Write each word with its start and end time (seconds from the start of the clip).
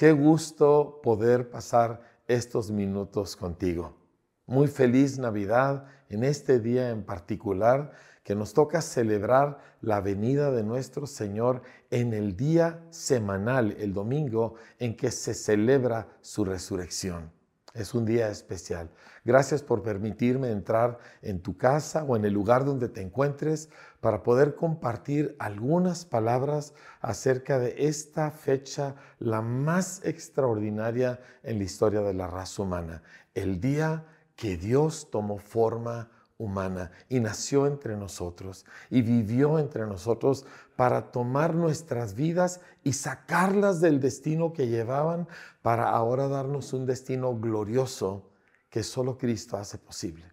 Qué 0.00 0.12
gusto 0.12 0.98
poder 1.02 1.50
pasar 1.50 2.00
estos 2.26 2.70
minutos 2.70 3.36
contigo. 3.36 3.98
Muy 4.46 4.66
feliz 4.66 5.18
Navidad 5.18 5.88
en 6.08 6.24
este 6.24 6.58
día 6.58 6.88
en 6.88 7.04
particular 7.04 7.92
que 8.24 8.34
nos 8.34 8.54
toca 8.54 8.80
celebrar 8.80 9.58
la 9.82 10.00
venida 10.00 10.52
de 10.52 10.62
nuestro 10.62 11.06
Señor 11.06 11.60
en 11.90 12.14
el 12.14 12.34
día 12.34 12.82
semanal, 12.88 13.76
el 13.78 13.92
domingo, 13.92 14.54
en 14.78 14.96
que 14.96 15.10
se 15.10 15.34
celebra 15.34 16.08
su 16.22 16.46
resurrección. 16.46 17.30
Es 17.74 17.94
un 17.94 18.04
día 18.04 18.28
especial. 18.28 18.90
Gracias 19.24 19.62
por 19.62 19.82
permitirme 19.82 20.50
entrar 20.50 20.98
en 21.22 21.40
tu 21.40 21.56
casa 21.56 22.04
o 22.04 22.16
en 22.16 22.24
el 22.24 22.32
lugar 22.32 22.64
donde 22.64 22.88
te 22.88 23.00
encuentres 23.00 23.68
para 24.00 24.22
poder 24.22 24.54
compartir 24.54 25.36
algunas 25.38 26.04
palabras 26.04 26.74
acerca 27.00 27.58
de 27.58 27.74
esta 27.86 28.30
fecha, 28.30 28.96
la 29.18 29.40
más 29.42 30.00
extraordinaria 30.04 31.20
en 31.42 31.58
la 31.58 31.64
historia 31.64 32.00
de 32.00 32.14
la 32.14 32.26
raza 32.26 32.62
humana, 32.62 33.02
el 33.34 33.60
día 33.60 34.06
que 34.36 34.56
Dios 34.56 35.10
tomó 35.10 35.38
forma 35.38 36.10
humana 36.40 36.90
y 37.08 37.20
nació 37.20 37.66
entre 37.66 37.96
nosotros 37.96 38.64
y 38.88 39.02
vivió 39.02 39.58
entre 39.58 39.86
nosotros 39.86 40.46
para 40.74 41.12
tomar 41.12 41.54
nuestras 41.54 42.14
vidas 42.14 42.62
y 42.82 42.94
sacarlas 42.94 43.80
del 43.80 44.00
destino 44.00 44.54
que 44.54 44.66
llevaban 44.66 45.28
para 45.60 45.90
ahora 45.90 46.28
darnos 46.28 46.72
un 46.72 46.86
destino 46.86 47.38
glorioso 47.38 48.30
que 48.70 48.82
solo 48.82 49.18
Cristo 49.18 49.58
hace 49.58 49.76
posible. 49.76 50.24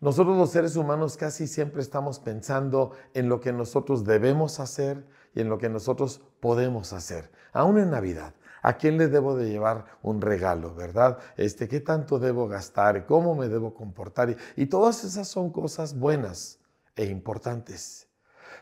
Nosotros 0.00 0.36
los 0.36 0.50
seres 0.50 0.76
humanos 0.76 1.16
casi 1.16 1.46
siempre 1.46 1.80
estamos 1.80 2.18
pensando 2.18 2.92
en 3.14 3.30
lo 3.30 3.40
que 3.40 3.54
nosotros 3.54 4.04
debemos 4.04 4.60
hacer 4.60 5.06
y 5.34 5.40
en 5.40 5.48
lo 5.48 5.56
que 5.56 5.70
nosotros 5.70 6.20
podemos 6.40 6.92
hacer, 6.92 7.30
aún 7.54 7.78
en 7.78 7.90
Navidad. 7.90 8.34
¿A 8.64 8.78
quién 8.78 8.96
le 8.96 9.08
debo 9.08 9.36
de 9.36 9.50
llevar 9.50 9.84
un 10.00 10.22
regalo, 10.22 10.74
verdad? 10.74 11.18
Este, 11.36 11.68
¿Qué 11.68 11.80
tanto 11.80 12.18
debo 12.18 12.48
gastar? 12.48 13.04
¿Cómo 13.04 13.34
me 13.34 13.50
debo 13.50 13.74
comportar? 13.74 14.34
Y 14.56 14.66
todas 14.66 15.04
esas 15.04 15.28
son 15.28 15.50
cosas 15.50 15.98
buenas 15.98 16.60
e 16.96 17.04
importantes. 17.04 18.08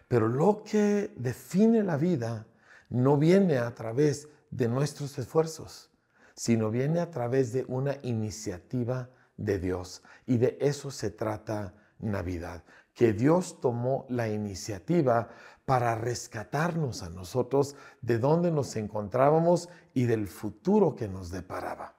Pero 0.09 0.27
lo 0.27 0.65
que 0.65 1.15
define 1.17 1.85
la 1.85 1.97
vida 1.97 2.49
no 2.89 3.17
viene 3.17 3.59
a 3.59 3.73
través 3.77 4.29
de 4.51 4.67
nuestros 4.67 5.17
esfuerzos, 5.21 5.93
sino 6.35 6.73
viene 6.73 6.99
a 6.99 7.13
través 7.13 7.53
de 7.53 7.65
una 7.69 7.97
iniciativa 8.03 9.09
de 9.37 9.61
Dios. 9.61 10.03
Y 10.27 10.39
de 10.39 10.59
eso 10.61 10.91
se 10.91 11.11
trata 11.11 11.75
Navidad, 12.01 12.65
que 12.93 13.13
Dios 13.13 13.61
tomó 13.61 14.05
la 14.09 14.29
iniciativa 14.29 15.29
para 15.73 15.95
rescatarnos 15.95 17.03
a 17.03 17.09
nosotros 17.09 17.77
de 18.03 18.19
donde 18.19 18.51
nos 18.51 18.77
encontrábamos 18.77 19.71
y 19.95 20.05
del 20.05 20.29
futuro 20.29 20.95
que 20.95 21.09
nos 21.09 21.31
deparaba. 21.31 21.97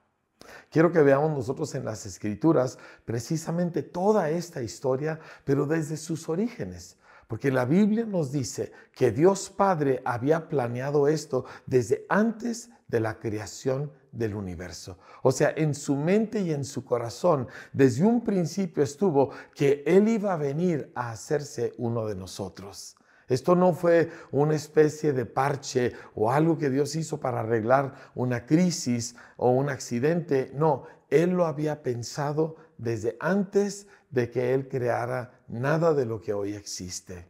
Quiero 0.70 0.92
que 0.92 1.02
veamos 1.02 1.32
nosotros 1.32 1.74
en 1.74 1.84
las 1.84 2.06
escrituras 2.06 2.78
precisamente 3.04 3.82
toda 3.82 4.30
esta 4.30 4.62
historia, 4.62 5.18
pero 5.44 5.66
desde 5.66 5.96
sus 5.96 6.28
orígenes. 6.28 6.98
Porque 7.26 7.50
la 7.50 7.64
Biblia 7.64 8.06
nos 8.06 8.30
dice 8.30 8.70
que 8.92 9.10
Dios 9.10 9.50
Padre 9.50 10.00
había 10.04 10.48
planeado 10.48 11.08
esto 11.08 11.44
desde 11.66 12.06
antes 12.08 12.70
de 12.86 13.00
la 13.00 13.18
creación 13.18 13.90
del 14.12 14.36
universo. 14.36 14.98
O 15.24 15.32
sea, 15.32 15.52
en 15.56 15.74
su 15.74 15.96
mente 15.96 16.40
y 16.42 16.52
en 16.52 16.64
su 16.64 16.84
corazón, 16.84 17.48
desde 17.72 18.04
un 18.04 18.22
principio 18.22 18.84
estuvo 18.84 19.30
que 19.52 19.82
Él 19.84 20.06
iba 20.06 20.32
a 20.32 20.36
venir 20.36 20.92
a 20.94 21.10
hacerse 21.10 21.74
uno 21.76 22.06
de 22.06 22.14
nosotros. 22.14 22.94
Esto 23.28 23.54
no 23.54 23.72
fue 23.72 24.10
una 24.30 24.54
especie 24.54 25.12
de 25.12 25.26
parche 25.26 25.92
o 26.14 26.30
algo 26.30 26.58
que 26.58 26.70
Dios 26.70 26.94
hizo 26.96 27.20
para 27.20 27.40
arreglar 27.40 27.94
una 28.14 28.46
crisis 28.46 29.16
o 29.36 29.50
un 29.50 29.68
accidente. 29.68 30.50
No, 30.54 30.84
Él 31.10 31.30
lo 31.30 31.46
había 31.46 31.82
pensado 31.82 32.56
desde 32.78 33.16
antes 33.20 33.86
de 34.10 34.30
que 34.30 34.54
Él 34.54 34.68
creara 34.68 35.40
nada 35.48 35.94
de 35.94 36.06
lo 36.06 36.20
que 36.20 36.34
hoy 36.34 36.54
existe. 36.54 37.26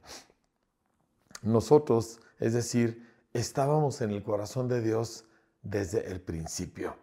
Nosotros, 1.43 2.21
es 2.39 2.55
decir, 2.55 3.07
estábamos 3.33 4.01
en 4.01 4.11
el 4.11 4.23
corazón 4.23 4.69
de 4.69 4.81
Dios 4.81 5.27
desde 5.63 6.11
el 6.11 6.21
principio. 6.21 6.97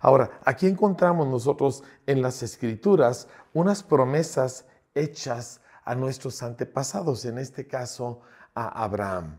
Ahora, 0.00 0.38
aquí 0.44 0.66
encontramos 0.66 1.26
nosotros 1.26 1.82
en 2.06 2.22
las 2.22 2.42
escrituras 2.42 3.28
unas 3.52 3.82
promesas 3.82 4.66
hechas 4.94 5.60
a 5.84 5.94
nuestros 5.94 6.42
antepasados, 6.42 7.24
en 7.24 7.38
este 7.38 7.66
caso 7.66 8.20
a 8.54 8.84
Abraham. 8.84 9.38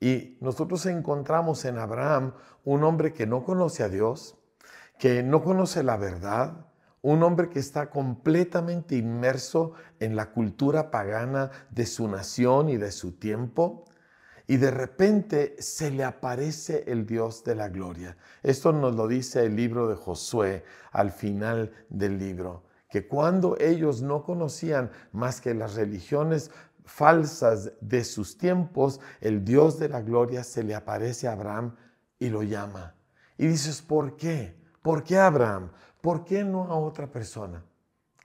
Y 0.00 0.36
nosotros 0.40 0.84
encontramos 0.86 1.64
en 1.64 1.78
Abraham 1.78 2.34
un 2.64 2.84
hombre 2.84 3.12
que 3.12 3.26
no 3.26 3.44
conoce 3.44 3.82
a 3.82 3.88
Dios, 3.88 4.36
que 4.98 5.22
no 5.22 5.42
conoce 5.42 5.82
la 5.82 5.96
verdad, 5.96 6.66
un 7.02 7.22
hombre 7.22 7.48
que 7.48 7.60
está 7.60 7.88
completamente 7.88 8.96
inmerso 8.96 9.72
en 10.00 10.16
la 10.16 10.32
cultura 10.32 10.90
pagana 10.90 11.50
de 11.70 11.86
su 11.86 12.08
nación 12.08 12.68
y 12.68 12.76
de 12.76 12.92
su 12.92 13.12
tiempo, 13.12 13.84
y 14.48 14.58
de 14.58 14.70
repente 14.70 15.56
se 15.60 15.90
le 15.90 16.04
aparece 16.04 16.84
el 16.86 17.06
Dios 17.06 17.42
de 17.44 17.54
la 17.54 17.68
gloria. 17.68 18.16
Esto 18.42 18.72
nos 18.72 18.94
lo 18.94 19.08
dice 19.08 19.44
el 19.44 19.56
libro 19.56 19.88
de 19.88 19.96
Josué 19.96 20.64
al 20.92 21.10
final 21.10 21.72
del 21.88 22.18
libro 22.18 22.65
que 22.96 23.06
cuando 23.06 23.58
ellos 23.60 24.00
no 24.00 24.24
conocían 24.24 24.90
más 25.12 25.42
que 25.42 25.52
las 25.52 25.74
religiones 25.74 26.50
falsas 26.86 27.72
de 27.82 28.02
sus 28.04 28.38
tiempos, 28.38 29.00
el 29.20 29.44
Dios 29.44 29.78
de 29.78 29.90
la 29.90 30.00
gloria 30.00 30.42
se 30.42 30.62
le 30.62 30.74
aparece 30.74 31.28
a 31.28 31.32
Abraham 31.32 31.76
y 32.18 32.30
lo 32.30 32.42
llama. 32.42 32.94
Y 33.36 33.48
dices, 33.48 33.82
¿por 33.82 34.16
qué? 34.16 34.56
¿Por 34.80 35.04
qué 35.04 35.18
Abraham? 35.18 35.72
¿Por 36.00 36.24
qué 36.24 36.42
no 36.42 36.62
a 36.72 36.78
otra 36.78 37.06
persona? 37.12 37.62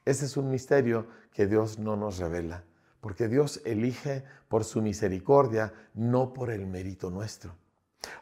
Ese 0.06 0.24
es 0.24 0.38
un 0.38 0.50
misterio 0.50 1.06
que 1.34 1.48
Dios 1.48 1.78
no 1.78 1.98
nos 1.98 2.18
revela, 2.18 2.64
porque 3.02 3.28
Dios 3.28 3.60
elige 3.66 4.24
por 4.48 4.64
su 4.64 4.82
misericordia, 4.82 5.74
no 5.94 6.32
por 6.32 6.50
el 6.50 6.66
mérito 6.66 7.10
nuestro. 7.10 7.58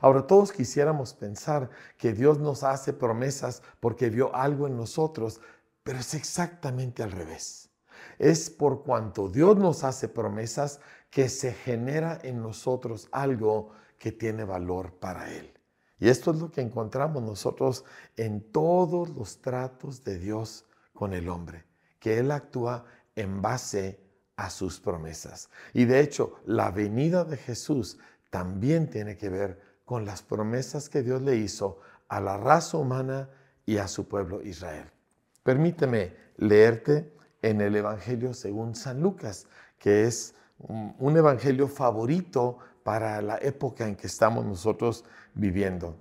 Ahora 0.02 0.26
todos 0.26 0.52
quisiéramos 0.52 1.14
pensar 1.14 1.70
que 1.96 2.12
Dios 2.12 2.40
nos 2.40 2.64
hace 2.64 2.92
promesas 2.92 3.62
porque 3.80 4.10
vio 4.10 4.36
algo 4.36 4.66
en 4.66 4.76
nosotros 4.76 5.42
pero 5.90 6.02
es 6.02 6.14
exactamente 6.14 7.02
al 7.02 7.12
revés. 7.12 7.68
Es 8.20 8.52
por 8.52 8.84
cuanto 8.84 9.28
Dios 9.28 9.58
nos 9.58 9.84
hace 9.84 10.08
promesas 10.08 10.82
que 11.10 11.30
se 11.30 11.52
genera 11.52 12.20
en 12.22 12.44
nosotros 12.44 13.08
algo 13.12 13.72
que 13.98 14.12
tiene 14.12 14.44
valor 14.44 15.00
para 15.00 15.34
Él. 15.34 15.52
Y 15.98 16.10
esto 16.10 16.30
es 16.30 16.38
lo 16.38 16.52
que 16.52 16.62
encontramos 16.62 17.24
nosotros 17.24 17.86
en 18.18 18.52
todos 18.52 19.10
los 19.10 19.42
tratos 19.42 20.04
de 20.04 20.20
Dios 20.20 20.68
con 20.94 21.16
el 21.16 21.28
hombre, 21.28 21.66
que 22.00 22.20
Él 22.20 22.30
actúa 22.30 22.86
en 23.16 23.42
base 23.42 24.00
a 24.36 24.52
sus 24.52 24.80
promesas. 24.80 25.50
Y 25.74 25.86
de 25.86 26.02
hecho, 26.02 26.36
la 26.46 26.70
venida 26.70 27.26
de 27.26 27.38
Jesús 27.38 27.98
también 28.30 28.92
tiene 28.92 29.18
que 29.18 29.30
ver 29.30 29.60
con 29.86 30.06
las 30.06 30.22
promesas 30.22 30.88
que 30.88 31.02
Dios 31.02 31.24
le 31.24 31.38
hizo 31.38 31.80
a 32.10 32.22
la 32.22 32.38
raza 32.38 32.78
humana 32.78 33.32
y 33.66 33.78
a 33.78 33.88
su 33.88 34.08
pueblo 34.08 34.44
Israel. 34.44 34.92
Permíteme 35.50 36.14
leerte 36.38 37.12
en 37.42 37.60
el 37.60 37.76
Evangelio 37.76 38.36
según 38.36 38.76
San 38.76 39.02
Lucas, 39.02 39.48
que 39.80 40.04
es 40.04 40.36
un 40.60 41.18
evangelio 41.18 41.68
favorito 41.68 42.60
para 42.84 43.20
la 43.24 43.38
época 43.38 43.88
en 43.88 43.96
que 43.96 44.06
estamos 44.06 44.46
nosotros 44.46 45.06
viviendo. 45.34 45.96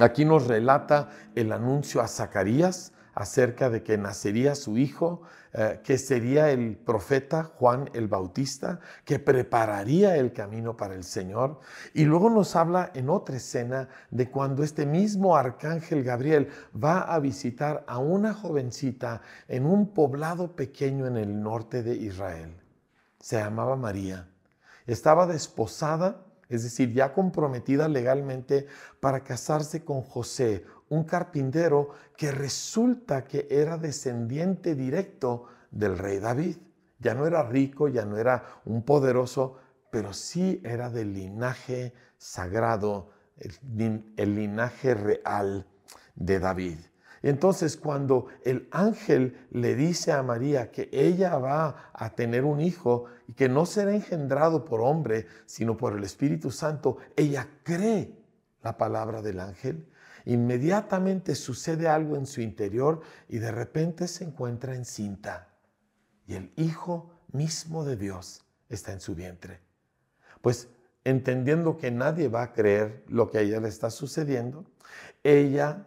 Aquí 0.00 0.24
nos 0.24 0.48
relata 0.48 1.10
el 1.36 1.52
anuncio 1.52 2.00
a 2.00 2.08
Zacarías 2.08 2.92
acerca 3.20 3.68
de 3.68 3.82
que 3.82 3.98
nacería 3.98 4.54
su 4.54 4.78
hijo, 4.78 5.20
eh, 5.52 5.80
que 5.84 5.98
sería 5.98 6.50
el 6.50 6.74
profeta 6.74 7.44
Juan 7.44 7.90
el 7.92 8.08
Bautista, 8.08 8.80
que 9.04 9.18
prepararía 9.18 10.16
el 10.16 10.32
camino 10.32 10.74
para 10.74 10.94
el 10.94 11.04
Señor. 11.04 11.60
Y 11.92 12.06
luego 12.06 12.30
nos 12.30 12.56
habla 12.56 12.90
en 12.94 13.10
otra 13.10 13.36
escena 13.36 13.90
de 14.10 14.30
cuando 14.30 14.62
este 14.62 14.86
mismo 14.86 15.36
arcángel 15.36 16.02
Gabriel 16.02 16.48
va 16.72 17.00
a 17.02 17.18
visitar 17.18 17.84
a 17.86 17.98
una 17.98 18.32
jovencita 18.32 19.20
en 19.48 19.66
un 19.66 19.92
poblado 19.92 20.56
pequeño 20.56 21.06
en 21.06 21.18
el 21.18 21.42
norte 21.42 21.82
de 21.82 21.96
Israel. 21.96 22.56
Se 23.18 23.36
llamaba 23.36 23.76
María. 23.76 24.30
Estaba 24.86 25.26
desposada 25.26 26.24
es 26.50 26.64
decir, 26.64 26.92
ya 26.92 27.14
comprometida 27.14 27.88
legalmente 27.88 28.66
para 28.98 29.22
casarse 29.22 29.84
con 29.84 30.02
José, 30.02 30.64
un 30.90 31.04
carpintero 31.04 31.90
que 32.16 32.30
resulta 32.30 33.24
que 33.24 33.46
era 33.50 33.78
descendiente 33.78 34.74
directo 34.74 35.46
del 35.70 35.96
rey 35.96 36.18
David. 36.18 36.56
Ya 36.98 37.14
no 37.14 37.26
era 37.26 37.42
rico, 37.48 37.88
ya 37.88 38.04
no 38.04 38.18
era 38.18 38.60
un 38.66 38.82
poderoso, 38.82 39.56
pero 39.90 40.12
sí 40.12 40.60
era 40.64 40.90
del 40.90 41.14
linaje 41.14 41.94
sagrado, 42.18 43.10
el, 43.38 44.34
linaje 44.36 44.94
real 44.94 45.66
de 46.14 46.38
David. 46.38 46.78
Entonces 47.22 47.76
cuando 47.76 48.26
el 48.44 48.68
ángel 48.70 49.46
le 49.50 49.74
dice 49.74 50.12
a 50.12 50.22
María 50.22 50.70
que 50.70 50.88
ella 50.92 51.38
va 51.38 51.90
a 51.92 52.14
tener 52.14 52.44
un 52.44 52.60
hijo 52.60 53.06
y 53.28 53.34
que 53.34 53.48
no 53.48 53.66
será 53.66 53.94
engendrado 53.94 54.64
por 54.64 54.80
hombre, 54.80 55.26
sino 55.46 55.76
por 55.76 55.96
el 55.96 56.02
Espíritu 56.02 56.50
Santo, 56.50 56.96
ella 57.16 57.46
cree 57.62 58.18
la 58.62 58.76
palabra 58.76 59.22
del 59.22 59.40
ángel, 59.40 59.86
inmediatamente 60.24 61.34
sucede 61.34 61.88
algo 61.88 62.16
en 62.16 62.26
su 62.26 62.40
interior 62.40 63.00
y 63.28 63.38
de 63.38 63.50
repente 63.50 64.08
se 64.08 64.24
encuentra 64.24 64.74
encinta. 64.74 65.48
Y 66.26 66.34
el 66.34 66.52
Hijo 66.56 67.10
mismo 67.32 67.84
de 67.84 67.96
Dios 67.96 68.44
está 68.68 68.92
en 68.92 69.00
su 69.00 69.14
vientre. 69.14 69.60
Pues 70.40 70.68
entendiendo 71.04 71.76
que 71.76 71.90
nadie 71.90 72.28
va 72.28 72.42
a 72.42 72.52
creer 72.52 73.04
lo 73.08 73.30
que 73.30 73.38
a 73.38 73.40
ella 73.40 73.60
le 73.60 73.68
está 73.68 73.90
sucediendo, 73.90 74.64
ella, 75.22 75.86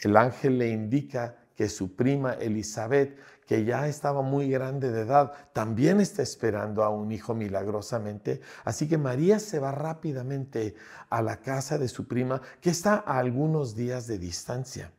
el 0.00 0.16
ángel 0.16 0.58
le 0.58 0.68
indica 0.68 1.36
que 1.54 1.68
su 1.68 1.94
prima 1.94 2.34
Elizabeth, 2.34 3.18
que 3.50 3.64
ya 3.64 3.88
estaba 3.88 4.22
muy 4.22 4.48
grande 4.48 4.92
de 4.92 5.00
edad, 5.00 5.32
también 5.52 6.00
está 6.00 6.22
esperando 6.22 6.84
a 6.84 6.88
un 6.88 7.10
hijo 7.10 7.34
milagrosamente. 7.34 8.40
Así 8.64 8.86
que 8.86 8.96
María 8.96 9.40
se 9.40 9.58
va 9.58 9.72
rápidamente 9.72 10.76
a 11.08 11.20
la 11.20 11.40
casa 11.40 11.76
de 11.76 11.88
su 11.88 12.06
prima, 12.06 12.40
que 12.60 12.70
está 12.70 13.02
a 13.04 13.18
algunos 13.18 13.74
días 13.74 14.06
de 14.06 14.18
distancia. 14.18 14.92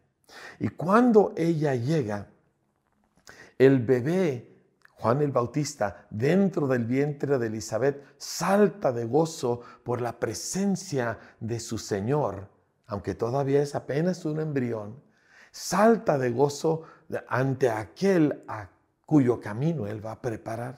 Y 0.59 0.67
cuando 0.67 1.33
ella 1.37 1.75
llega, 1.75 2.27
el 3.57 3.79
bebé 3.79 4.53
Juan 4.97 5.21
el 5.21 5.31
Bautista, 5.31 6.05
dentro 6.09 6.67
del 6.67 6.83
vientre 6.83 7.37
de 7.37 7.47
Elizabeth, 7.47 8.03
salta 8.17 8.91
de 8.91 9.05
gozo 9.05 9.61
por 9.85 10.01
la 10.01 10.19
presencia 10.19 11.17
de 11.39 11.61
su 11.61 11.77
Señor, 11.77 12.49
aunque 12.85 13.15
todavía 13.15 13.61
es 13.61 13.75
apenas 13.75 14.25
un 14.25 14.41
embrión, 14.41 15.01
salta 15.51 16.17
de 16.17 16.31
gozo 16.31 16.83
ante 17.27 17.69
aquel 17.69 18.43
a 18.47 18.69
cuyo 19.05 19.39
camino 19.39 19.87
él 19.87 20.05
va 20.05 20.13
a 20.13 20.21
preparar. 20.21 20.77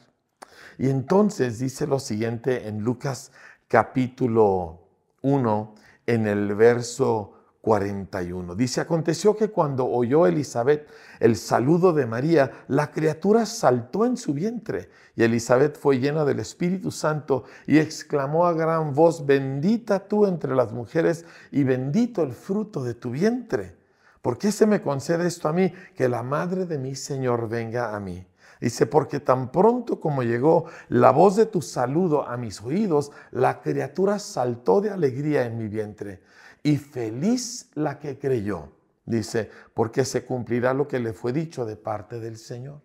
Y 0.77 0.89
entonces 0.89 1.59
dice 1.59 1.88
lo 1.88 2.00
siguiente 2.00 2.68
en 2.68 2.81
Lucas 2.81 3.31
capítulo 3.68 4.80
1, 5.21 5.75
en 6.06 6.27
el 6.27 6.56
verso 6.56 7.33
41. 7.62 8.56
Dice, 8.56 8.81
aconteció 8.81 9.38
que 9.38 9.50
cuando 9.50 9.85
oyó 9.88 10.27
Elizabeth 10.27 10.88
el 11.21 11.38
saludo 11.38 11.94
de 11.94 12.06
María, 12.06 12.51
la 12.68 12.91
criatura 12.91 13.45
saltó 13.45 14.06
en 14.06 14.18
su 14.18 14.33
vientre 14.33 14.89
y 15.15 15.24
Elizabeth 15.24 15.77
fue 15.77 16.00
llena 16.00 16.25
del 16.25 16.39
Espíritu 16.39 16.91
Santo 16.91 17.45
y 17.65 17.77
exclamó 17.77 18.45
a 18.45 18.53
gran 18.53 18.94
voz, 18.94 19.25
bendita 19.25 20.07
tú 20.07 20.25
entre 20.25 20.53
las 20.56 20.74
mujeres 20.74 21.25
y 21.51 21.63
bendito 21.63 22.21
el 22.24 22.33
fruto 22.33 22.83
de 22.83 22.95
tu 22.95 23.12
vientre. 23.12 23.82
¿Por 24.23 24.37
qué 24.37 24.53
se 24.53 24.65
me 24.65 24.81
concede 24.81 25.27
esto 25.27 25.49
a 25.49 25.53
mí? 25.53 25.73
Que 25.97 26.07
la 26.07 26.23
madre 26.23 26.65
de 26.65 26.77
mi 26.77 26.95
Señor 26.95 27.49
venga 27.49 27.93
a 27.93 27.99
mí. 27.99 28.25
Dice, 28.61 28.85
porque 28.85 29.19
tan 29.19 29.51
pronto 29.51 29.99
como 29.99 30.23
llegó 30.23 30.67
la 30.87 31.11
voz 31.11 31.35
de 31.35 31.45
tu 31.45 31.61
saludo 31.61 32.25
a 32.25 32.37
mis 32.37 32.61
oídos, 32.61 33.11
la 33.31 33.59
criatura 33.59 34.19
saltó 34.19 34.79
de 34.79 34.91
alegría 34.91 35.45
en 35.45 35.57
mi 35.57 35.67
vientre. 35.67 36.21
Y 36.63 36.77
feliz 36.77 37.69
la 37.73 37.99
que 37.99 38.17
creyó, 38.17 38.71
dice, 39.05 39.49
porque 39.73 40.05
se 40.05 40.23
cumplirá 40.25 40.73
lo 40.73 40.87
que 40.87 40.99
le 40.99 41.11
fue 41.11 41.33
dicho 41.33 41.65
de 41.65 41.75
parte 41.75 42.21
del 42.21 42.37
Señor. 42.37 42.79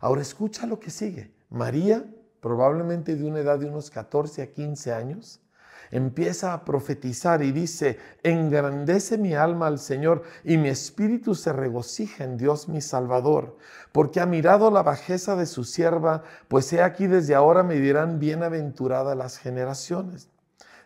Ahora 0.00 0.22
escucha 0.22 0.66
lo 0.66 0.80
que 0.80 0.90
sigue. 0.90 1.32
María, 1.50 2.04
probablemente 2.40 3.14
de 3.14 3.24
una 3.24 3.38
edad 3.38 3.60
de 3.60 3.66
unos 3.66 3.90
14 3.92 4.42
a 4.42 4.52
15 4.52 4.92
años, 4.92 5.40
empieza 5.94 6.52
a 6.52 6.64
profetizar 6.64 7.40
y 7.44 7.52
dice, 7.52 8.00
engrandece 8.24 9.16
mi 9.16 9.34
alma 9.34 9.68
al 9.68 9.78
Señor 9.78 10.22
y 10.42 10.56
mi 10.56 10.68
espíritu 10.68 11.36
se 11.36 11.52
regocija 11.52 12.24
en 12.24 12.36
Dios 12.36 12.68
mi 12.68 12.80
Salvador, 12.80 13.56
porque 13.92 14.20
ha 14.20 14.26
mirado 14.26 14.72
la 14.72 14.82
bajeza 14.82 15.36
de 15.36 15.46
su 15.46 15.62
sierva, 15.62 16.24
pues 16.48 16.72
he 16.72 16.82
aquí 16.82 17.06
desde 17.06 17.36
ahora 17.36 17.62
me 17.62 17.76
dirán 17.76 18.18
bienaventuradas 18.18 19.16
las 19.16 19.38
generaciones. 19.38 20.28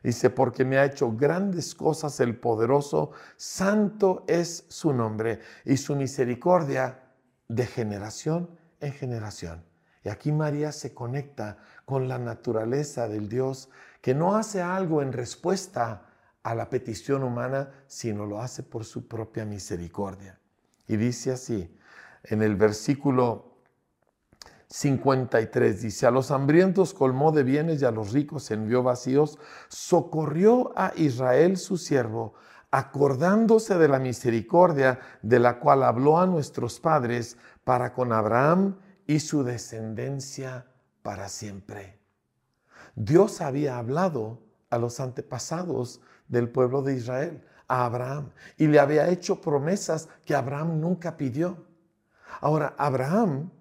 Dice, 0.02 0.28
porque 0.28 0.66
me 0.66 0.76
ha 0.76 0.84
hecho 0.84 1.10
grandes 1.12 1.74
cosas 1.74 2.20
el 2.20 2.36
poderoso, 2.36 3.12
santo 3.36 4.24
es 4.28 4.66
su 4.68 4.92
nombre 4.92 5.40
y 5.64 5.78
su 5.78 5.96
misericordia 5.96 7.00
de 7.48 7.64
generación 7.64 8.50
en 8.80 8.92
generación. 8.92 9.64
Y 10.04 10.10
aquí 10.10 10.32
María 10.32 10.70
se 10.70 10.92
conecta 10.92 11.56
con 11.86 12.08
la 12.08 12.18
naturaleza 12.18 13.08
del 13.08 13.30
Dios 13.30 13.70
que 14.00 14.14
no 14.14 14.36
hace 14.36 14.62
algo 14.62 15.02
en 15.02 15.12
respuesta 15.12 16.06
a 16.42 16.54
la 16.54 16.70
petición 16.70 17.22
humana, 17.22 17.70
sino 17.86 18.26
lo 18.26 18.40
hace 18.40 18.62
por 18.62 18.84
su 18.84 19.06
propia 19.06 19.44
misericordia. 19.44 20.38
Y 20.86 20.96
dice 20.96 21.32
así, 21.32 21.76
en 22.24 22.42
el 22.42 22.56
versículo 22.56 23.48
53 24.68 25.82
dice, 25.82 26.06
a 26.06 26.10
los 26.10 26.30
hambrientos 26.30 26.92
colmó 26.92 27.32
de 27.32 27.42
bienes 27.42 27.80
y 27.80 27.84
a 27.84 27.90
los 27.90 28.12
ricos 28.12 28.50
envió 28.50 28.82
vacíos, 28.82 29.38
socorrió 29.68 30.72
a 30.76 30.92
Israel 30.96 31.56
su 31.56 31.78
siervo, 31.78 32.34
acordándose 32.70 33.78
de 33.78 33.88
la 33.88 33.98
misericordia 33.98 35.00
de 35.22 35.38
la 35.38 35.58
cual 35.58 35.82
habló 35.82 36.20
a 36.20 36.26
nuestros 36.26 36.80
padres 36.80 37.38
para 37.64 37.94
con 37.94 38.12
Abraham 38.12 38.76
y 39.06 39.20
su 39.20 39.42
descendencia 39.42 40.66
para 41.02 41.28
siempre. 41.28 41.97
Dios 43.00 43.40
había 43.40 43.78
hablado 43.78 44.40
a 44.70 44.78
los 44.78 44.98
antepasados 44.98 46.00
del 46.26 46.48
pueblo 46.48 46.82
de 46.82 46.94
Israel, 46.94 47.44
a 47.68 47.84
Abraham, 47.84 48.30
y 48.56 48.66
le 48.66 48.80
había 48.80 49.08
hecho 49.08 49.40
promesas 49.40 50.08
que 50.24 50.34
Abraham 50.34 50.80
nunca 50.80 51.16
pidió. 51.16 51.64
Ahora, 52.40 52.74
Abraham 52.76 53.52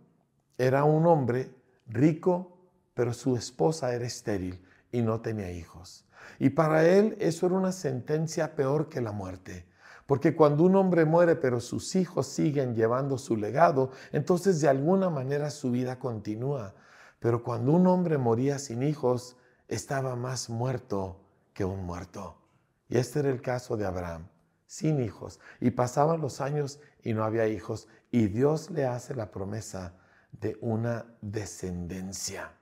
era 0.58 0.86
un 0.86 1.06
hombre 1.06 1.54
rico, 1.86 2.58
pero 2.96 3.14
su 3.14 3.36
esposa 3.36 3.94
era 3.94 4.08
estéril 4.08 4.60
y 4.92 5.04
no 5.04 5.22
tenía 5.22 5.52
hijos. 5.52 6.08
Y 6.40 6.50
para 6.50 6.88
él 6.88 7.16
eso 7.20 7.46
era 7.46 7.56
una 7.56 7.72
sentencia 7.72 8.56
peor 8.56 8.90
que 8.90 9.02
la 9.02 9.12
muerte. 9.12 9.68
Porque 10.08 10.36
cuando 10.36 10.64
un 10.64 10.76
hombre 10.76 11.06
muere 11.06 11.36
pero 11.36 11.60
sus 11.60 11.96
hijos 11.96 12.26
siguen 12.26 12.74
llevando 12.74 13.20
su 13.20 13.38
legado, 13.38 13.92
entonces 14.12 14.62
de 14.62 14.68
alguna 14.68 15.12
manera 15.12 15.52
su 15.52 15.70
vida 15.70 16.00
continúa. 16.00 16.74
Pero 17.20 17.44
cuando 17.44 17.72
un 17.74 17.88
hombre 17.88 18.18
moría 18.18 18.60
sin 18.60 18.84
hijos, 18.84 19.38
estaba 19.68 20.16
más 20.16 20.50
muerto 20.50 21.20
que 21.54 21.66
un 21.66 21.84
muerto. 21.86 22.38
Y 22.90 22.98
este 22.98 23.20
era 23.20 23.30
el 23.30 23.42
caso 23.42 23.76
de 23.76 23.86
Abraham, 23.86 24.28
sin 24.66 25.02
hijos. 25.02 25.40
Y 25.60 25.72
pasaban 25.72 26.22
los 26.22 26.42
años 26.42 26.80
y 27.04 27.14
no 27.14 27.24
había 27.24 27.48
hijos. 27.48 27.88
Y 28.12 28.28
Dios 28.28 28.70
le 28.70 28.86
hace 28.86 29.16
la 29.16 29.32
promesa 29.32 29.96
de 30.32 30.58
una 30.62 31.06
descendencia. 31.22 32.54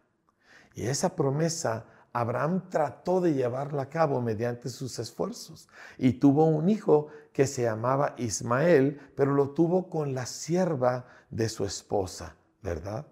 Y 0.74 0.88
esa 0.88 1.16
promesa 1.16 1.86
Abraham 2.16 2.70
trató 2.70 3.20
de 3.20 3.34
llevarla 3.34 3.84
a 3.84 3.90
cabo 3.90 4.22
mediante 4.22 4.70
sus 4.70 5.00
esfuerzos 5.00 5.68
y 5.98 6.14
tuvo 6.14 6.46
un 6.46 6.70
hijo 6.70 7.08
que 7.34 7.46
se 7.46 7.64
llamaba 7.64 8.16
Ismael, 8.18 9.02
pero 9.18 9.34
lo 9.34 9.50
tuvo 9.50 9.90
con 9.90 10.14
la 10.14 10.26
sierva 10.26 11.08
de 11.30 11.50
su 11.50 11.66
esposa, 11.66 12.38
¿verdad? 12.64 13.06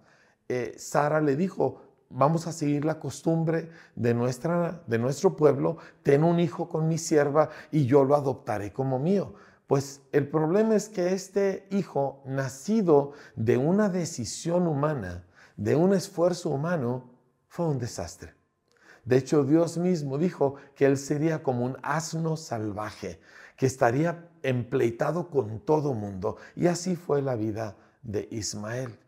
Eh, 0.48 0.74
Sara 0.76 1.20
le 1.20 1.36
dijo, 1.36 1.82
vamos 2.10 2.46
a 2.46 2.52
seguir 2.52 2.84
la 2.84 3.00
costumbre 3.00 3.70
de, 3.96 4.14
nuestra, 4.14 4.82
de 4.86 4.98
nuestro 4.98 5.36
pueblo, 5.36 5.78
ten 6.02 6.22
un 6.22 6.38
hijo 6.38 6.68
con 6.68 6.88
mi 6.88 6.98
sierva 6.98 7.50
y 7.70 7.86
yo 7.86 8.04
lo 8.04 8.14
adoptaré 8.14 8.72
como 8.72 8.98
mío. 8.98 9.34
Pues 9.66 10.02
el 10.12 10.28
problema 10.28 10.76
es 10.76 10.88
que 10.88 11.12
este 11.12 11.66
hijo, 11.70 12.22
nacido 12.26 13.12
de 13.34 13.56
una 13.56 13.88
decisión 13.88 14.66
humana, 14.66 15.24
de 15.56 15.74
un 15.74 15.94
esfuerzo 15.94 16.50
humano, 16.50 17.10
fue 17.48 17.66
un 17.66 17.78
desastre. 17.78 18.34
De 19.04 19.16
hecho, 19.16 19.44
Dios 19.44 19.78
mismo 19.78 20.18
dijo 20.18 20.56
que 20.74 20.86
él 20.86 20.96
sería 20.96 21.42
como 21.42 21.64
un 21.64 21.76
asno 21.82 22.36
salvaje, 22.36 23.20
que 23.56 23.66
estaría 23.66 24.28
empleitado 24.42 25.30
con 25.30 25.60
todo 25.60 25.94
mundo. 25.94 26.36
Y 26.56 26.66
así 26.66 26.96
fue 26.96 27.22
la 27.22 27.34
vida 27.34 27.76
de 28.02 28.28
Ismael. 28.30 28.98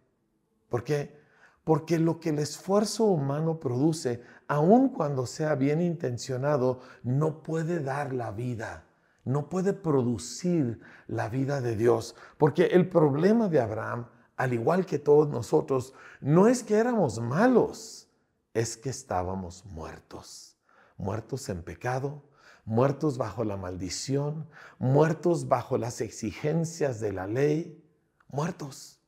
¿Por 0.68 0.84
qué? 0.84 1.25
Porque 1.66 1.98
lo 1.98 2.20
que 2.20 2.30
el 2.30 2.38
esfuerzo 2.38 3.04
humano 3.04 3.60
produce, 3.60 4.22
aun 4.48 4.88
cuando 4.88 5.26
sea 5.26 5.54
bien 5.54 5.82
intencionado, 5.82 6.80
no 7.02 7.42
puede 7.42 7.82
dar 7.82 8.14
la 8.14 8.30
vida 8.30 8.86
no 9.26 9.48
puede 9.48 9.74
producir 9.74 10.80
la 11.08 11.28
vida 11.28 11.60
de 11.60 11.76
Dios. 11.76 12.14
Porque 12.38 12.66
el 12.66 12.88
problema 12.88 13.48
de 13.48 13.60
Abraham, 13.60 14.06
al 14.36 14.54
igual 14.54 14.86
que 14.86 14.98
todos 14.98 15.28
nosotros, 15.28 15.92
no 16.20 16.46
es 16.46 16.62
que 16.62 16.76
éramos 16.76 17.20
malos, 17.20 18.08
es 18.54 18.76
que 18.76 18.88
estábamos 18.88 19.66
muertos. 19.66 20.56
Muertos 20.96 21.48
en 21.48 21.62
pecado, 21.62 22.22
muertos 22.64 23.18
bajo 23.18 23.42
la 23.42 23.56
maldición, 23.56 24.48
muertos 24.78 25.48
bajo 25.48 25.76
las 25.76 26.00
exigencias 26.00 27.00
de 27.00 27.12
la 27.12 27.26
ley, 27.26 27.84
muertos, 28.28 29.00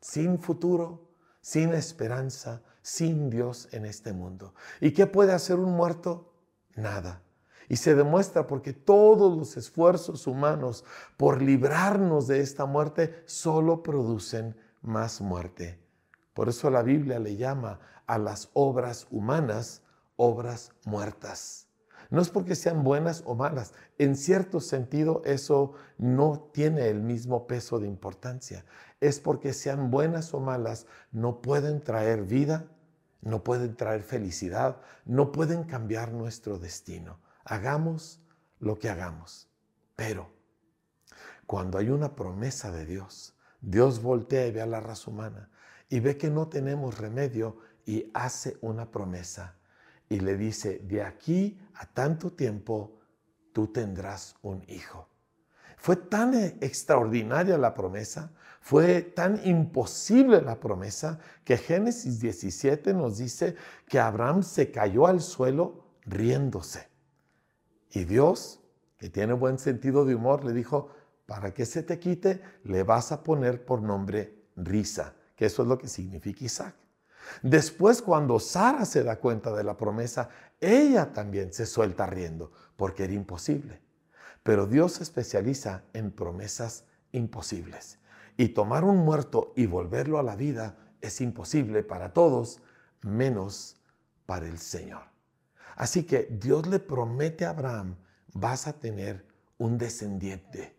sin 0.00 0.40
futuro, 0.40 1.08
sin 1.40 1.74
esperanza, 1.74 2.62
sin 2.82 3.30
Dios 3.30 3.68
en 3.72 3.84
este 3.86 4.12
mundo. 4.12 4.54
¿Y 4.80 4.92
qué 4.92 5.06
puede 5.06 5.32
hacer 5.32 5.58
un 5.58 5.72
muerto? 5.72 6.32
Nada 6.76 7.22
y 7.70 7.76
se 7.76 7.94
demuestra 7.94 8.48
porque 8.48 8.72
todos 8.72 9.38
los 9.38 9.56
esfuerzos 9.56 10.26
humanos 10.26 10.84
por 11.16 11.40
librarnos 11.40 12.26
de 12.26 12.40
esta 12.40 12.66
muerte 12.66 13.22
solo 13.26 13.80
producen 13.84 14.56
más 14.82 15.20
muerte. 15.20 15.78
Por 16.34 16.48
eso 16.48 16.68
la 16.68 16.82
Biblia 16.82 17.20
le 17.20 17.36
llama 17.36 17.78
a 18.08 18.18
las 18.18 18.50
obras 18.54 19.06
humanas 19.12 19.82
obras 20.16 20.72
muertas. 20.84 21.68
No 22.10 22.20
es 22.20 22.28
porque 22.28 22.56
sean 22.56 22.82
buenas 22.82 23.22
o 23.24 23.36
malas. 23.36 23.72
En 23.98 24.16
cierto 24.16 24.60
sentido, 24.60 25.22
eso 25.24 25.74
no 25.96 26.50
tiene 26.52 26.88
el 26.88 27.00
mismo 27.00 27.46
peso 27.46 27.78
de 27.78 27.86
importancia. 27.86 28.64
Es 29.00 29.20
porque 29.20 29.52
sean 29.52 29.90
buenas 29.90 30.34
o 30.34 30.40
malas, 30.40 30.86
no 31.12 31.40
pueden 31.40 31.82
traer 31.82 32.24
vida, 32.24 32.66
no 33.22 33.44
pueden 33.44 33.76
traer 33.76 34.02
felicidad, 34.02 34.80
no 35.04 35.30
pueden 35.30 35.64
cambiar 35.64 36.12
nuestro 36.12 36.58
destino. 36.58 37.20
Hagamos 37.44 38.20
lo 38.58 38.78
que 38.78 38.90
hagamos. 38.90 39.48
Pero 39.94 40.32
cuando 41.46 41.78
hay 41.78 41.90
una 41.90 42.16
promesa 42.16 42.72
de 42.72 42.86
Dios, 42.86 43.36
Dios 43.60 44.02
voltea 44.02 44.46
y 44.46 44.52
ve 44.52 44.62
a 44.62 44.66
la 44.66 44.80
raza 44.80 45.10
humana 45.10 45.48
y 45.88 46.00
ve 46.00 46.16
que 46.16 46.30
no 46.30 46.48
tenemos 46.48 46.98
remedio 46.98 47.58
y 47.84 48.10
hace 48.14 48.56
una 48.62 48.90
promesa 48.90 49.59
y 50.10 50.18
le 50.20 50.36
dice, 50.36 50.80
de 50.80 51.02
aquí 51.02 51.58
a 51.74 51.86
tanto 51.86 52.32
tiempo 52.32 52.98
tú 53.52 53.68
tendrás 53.68 54.34
un 54.42 54.62
hijo. 54.68 55.08
Fue 55.78 55.96
tan 55.96 56.34
extraordinaria 56.34 57.56
la 57.56 57.72
promesa, 57.72 58.32
fue 58.60 59.00
tan 59.02 59.40
imposible 59.46 60.42
la 60.42 60.60
promesa, 60.60 61.18
que 61.44 61.56
Génesis 61.56 62.20
17 62.20 62.92
nos 62.92 63.18
dice 63.18 63.54
que 63.88 63.98
Abraham 63.98 64.42
se 64.42 64.70
cayó 64.70 65.06
al 65.06 65.20
suelo 65.20 65.84
riéndose. 66.04 66.88
Y 67.92 68.04
Dios, 68.04 68.60
que 68.98 69.08
tiene 69.08 69.32
buen 69.32 69.58
sentido 69.58 70.04
de 70.04 70.16
humor, 70.16 70.44
le 70.44 70.52
dijo, 70.52 70.90
para 71.24 71.54
que 71.54 71.64
se 71.64 71.84
te 71.84 72.00
quite, 72.00 72.42
le 72.64 72.82
vas 72.82 73.12
a 73.12 73.22
poner 73.22 73.64
por 73.64 73.80
nombre 73.80 74.48
risa, 74.56 75.14
que 75.36 75.46
eso 75.46 75.62
es 75.62 75.68
lo 75.68 75.78
que 75.78 75.88
significa 75.88 76.44
Isaac. 76.44 76.74
Después, 77.42 78.02
cuando 78.02 78.38
Sara 78.38 78.84
se 78.84 79.02
da 79.02 79.16
cuenta 79.16 79.54
de 79.54 79.64
la 79.64 79.76
promesa, 79.76 80.28
ella 80.60 81.12
también 81.12 81.52
se 81.52 81.66
suelta 81.66 82.06
riendo, 82.06 82.52
porque 82.76 83.04
era 83.04 83.12
imposible. 83.12 83.80
Pero 84.42 84.66
Dios 84.66 84.92
se 84.92 85.02
especializa 85.02 85.84
en 85.92 86.10
promesas 86.10 86.84
imposibles. 87.12 87.98
Y 88.36 88.50
tomar 88.50 88.84
un 88.84 88.98
muerto 88.98 89.52
y 89.56 89.66
volverlo 89.66 90.18
a 90.18 90.22
la 90.22 90.36
vida 90.36 90.76
es 91.00 91.20
imposible 91.20 91.82
para 91.82 92.12
todos, 92.12 92.62
menos 93.02 93.80
para 94.26 94.46
el 94.46 94.58
Señor. 94.58 95.02
Así 95.76 96.04
que 96.04 96.28
Dios 96.30 96.66
le 96.66 96.78
promete 96.78 97.44
a 97.44 97.50
Abraham, 97.50 97.96
vas 98.32 98.66
a 98.66 98.74
tener 98.74 99.26
un 99.58 99.78
descendiente. 99.78 100.76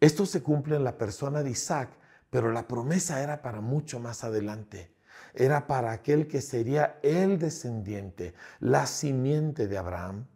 Esto 0.00 0.26
se 0.26 0.42
cumple 0.42 0.76
en 0.76 0.84
la 0.84 0.98
persona 0.98 1.42
de 1.42 1.50
Isaac, 1.50 1.90
pero 2.30 2.50
la 2.50 2.66
promesa 2.66 3.22
era 3.22 3.42
para 3.42 3.60
mucho 3.60 4.00
más 4.00 4.24
adelante 4.24 4.93
era 5.34 5.66
para 5.66 5.92
aquel 5.92 6.28
que 6.28 6.40
sería 6.40 6.98
el 7.02 7.38
descendiente, 7.38 8.34
la 8.60 8.86
simiente 8.86 9.66
de 9.66 9.78
Abraham, 9.78 10.26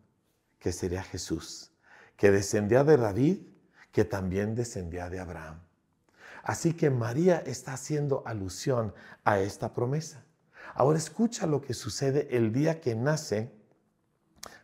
que 0.59 0.73
sería 0.73 1.03
Jesús, 1.03 1.71
que 2.17 2.31
descendía 2.31 2.85
de 2.85 2.97
David, 2.97 3.39
que 3.93 4.05
también 4.05 4.55
descendía 4.55 5.09
de 5.09 5.21
Abraham. 5.21 5.61
Así 6.43 6.75
que 6.75 6.91
María 6.91 7.39
está 7.39 7.75
haciendo 7.75 8.23
alusión 8.27 8.95
a 9.25 9.39
esta 9.41 9.73
promesa. 9.73 10.25
Ahora 10.75 10.99
escucha 10.99 11.47
lo 11.47 11.61
que 11.61 11.75
sucede 11.75 12.29
el 12.37 12.53
día 12.53 12.81
que 12.81 12.95
nace 12.95 13.53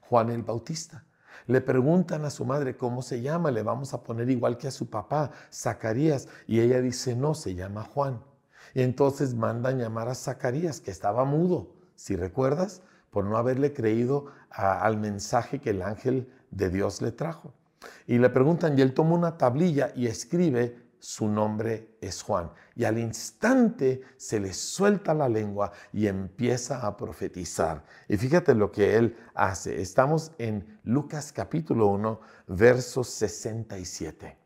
Juan 0.00 0.30
el 0.30 0.42
Bautista. 0.42 1.04
Le 1.46 1.60
preguntan 1.60 2.24
a 2.24 2.30
su 2.30 2.44
madre 2.44 2.76
cómo 2.76 3.02
se 3.02 3.20
llama, 3.20 3.50
le 3.50 3.62
vamos 3.62 3.92
a 3.92 4.02
poner 4.02 4.30
igual 4.30 4.56
que 4.56 4.68
a 4.68 4.70
su 4.70 4.88
papá, 4.88 5.30
Zacarías, 5.52 6.28
y 6.46 6.60
ella 6.60 6.80
dice, 6.80 7.14
no, 7.14 7.34
se 7.34 7.54
llama 7.54 7.84
Juan. 7.84 8.22
Entonces 8.74 9.34
mandan 9.34 9.78
llamar 9.78 10.08
a 10.08 10.14
Zacarías, 10.14 10.80
que 10.80 10.90
estaba 10.90 11.24
mudo, 11.24 11.72
si 11.94 12.16
recuerdas, 12.16 12.82
por 13.10 13.24
no 13.24 13.36
haberle 13.36 13.72
creído 13.72 14.26
al 14.50 14.98
mensaje 14.98 15.60
que 15.60 15.70
el 15.70 15.82
ángel 15.82 16.28
de 16.50 16.70
Dios 16.70 17.00
le 17.00 17.12
trajo. 17.12 17.54
Y 18.06 18.18
le 18.18 18.30
preguntan, 18.30 18.78
y 18.78 18.82
él 18.82 18.94
toma 18.94 19.14
una 19.14 19.38
tablilla 19.38 19.92
y 19.94 20.06
escribe, 20.06 20.84
su 20.98 21.28
nombre 21.28 21.96
es 22.00 22.22
Juan. 22.22 22.50
Y 22.74 22.84
al 22.84 22.98
instante 22.98 24.00
se 24.16 24.40
le 24.40 24.54
suelta 24.54 25.12
la 25.12 25.28
lengua 25.28 25.70
y 25.92 26.06
empieza 26.06 26.86
a 26.86 26.96
profetizar. 26.96 27.84
Y 28.08 28.16
fíjate 28.16 28.54
lo 28.54 28.72
que 28.72 28.96
él 28.96 29.16
hace. 29.34 29.82
Estamos 29.82 30.32
en 30.38 30.80
Lucas 30.82 31.30
capítulo 31.30 31.88
1, 31.88 32.20
verso 32.46 33.04
67. 33.04 34.43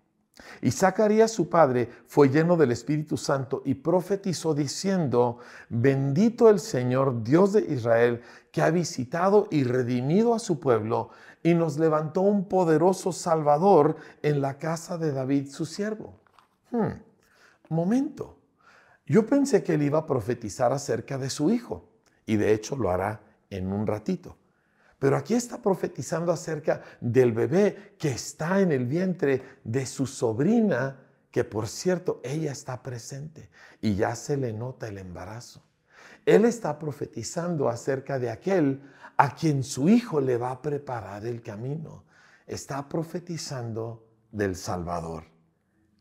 Y 0.60 0.70
Zacarías 0.70 1.30
su 1.30 1.48
padre 1.48 1.88
fue 2.06 2.28
lleno 2.28 2.56
del 2.56 2.72
Espíritu 2.72 3.16
Santo 3.16 3.62
y 3.64 3.74
profetizó 3.74 4.54
diciendo, 4.54 5.38
bendito 5.68 6.48
el 6.48 6.60
Señor 6.60 7.22
Dios 7.22 7.52
de 7.52 7.60
Israel, 7.72 8.22
que 8.52 8.62
ha 8.62 8.70
visitado 8.70 9.48
y 9.50 9.64
redimido 9.64 10.34
a 10.34 10.38
su 10.38 10.58
pueblo 10.58 11.10
y 11.42 11.54
nos 11.54 11.78
levantó 11.78 12.22
un 12.22 12.48
poderoso 12.48 13.12
Salvador 13.12 13.96
en 14.22 14.40
la 14.40 14.58
casa 14.58 14.98
de 14.98 15.12
David 15.12 15.50
su 15.50 15.66
siervo. 15.66 16.20
Hmm, 16.70 17.00
momento, 17.68 18.38
yo 19.06 19.26
pensé 19.26 19.62
que 19.62 19.74
él 19.74 19.82
iba 19.82 20.00
a 20.00 20.06
profetizar 20.06 20.72
acerca 20.72 21.18
de 21.18 21.30
su 21.30 21.50
hijo 21.50 21.88
y 22.26 22.36
de 22.36 22.52
hecho 22.52 22.76
lo 22.76 22.90
hará 22.90 23.22
en 23.50 23.72
un 23.72 23.86
ratito. 23.86 24.36
Pero 24.98 25.16
aquí 25.16 25.34
está 25.34 25.62
profetizando 25.62 26.32
acerca 26.32 26.82
del 27.00 27.32
bebé 27.32 27.94
que 27.98 28.10
está 28.10 28.60
en 28.60 28.72
el 28.72 28.86
vientre 28.86 29.60
de 29.62 29.86
su 29.86 30.06
sobrina, 30.06 31.00
que 31.30 31.44
por 31.44 31.68
cierto, 31.68 32.20
ella 32.24 32.50
está 32.52 32.82
presente 32.82 33.50
y 33.80 33.94
ya 33.94 34.16
se 34.16 34.36
le 34.36 34.52
nota 34.52 34.88
el 34.88 34.98
embarazo. 34.98 35.62
Él 36.26 36.44
está 36.44 36.78
profetizando 36.78 37.68
acerca 37.68 38.18
de 38.18 38.30
aquel 38.30 38.82
a 39.16 39.34
quien 39.34 39.62
su 39.62 39.88
hijo 39.88 40.20
le 40.20 40.36
va 40.36 40.50
a 40.50 40.62
preparar 40.62 41.26
el 41.26 41.42
camino. 41.42 42.04
Está 42.46 42.88
profetizando 42.88 44.06
del 44.32 44.56
Salvador. 44.56 45.24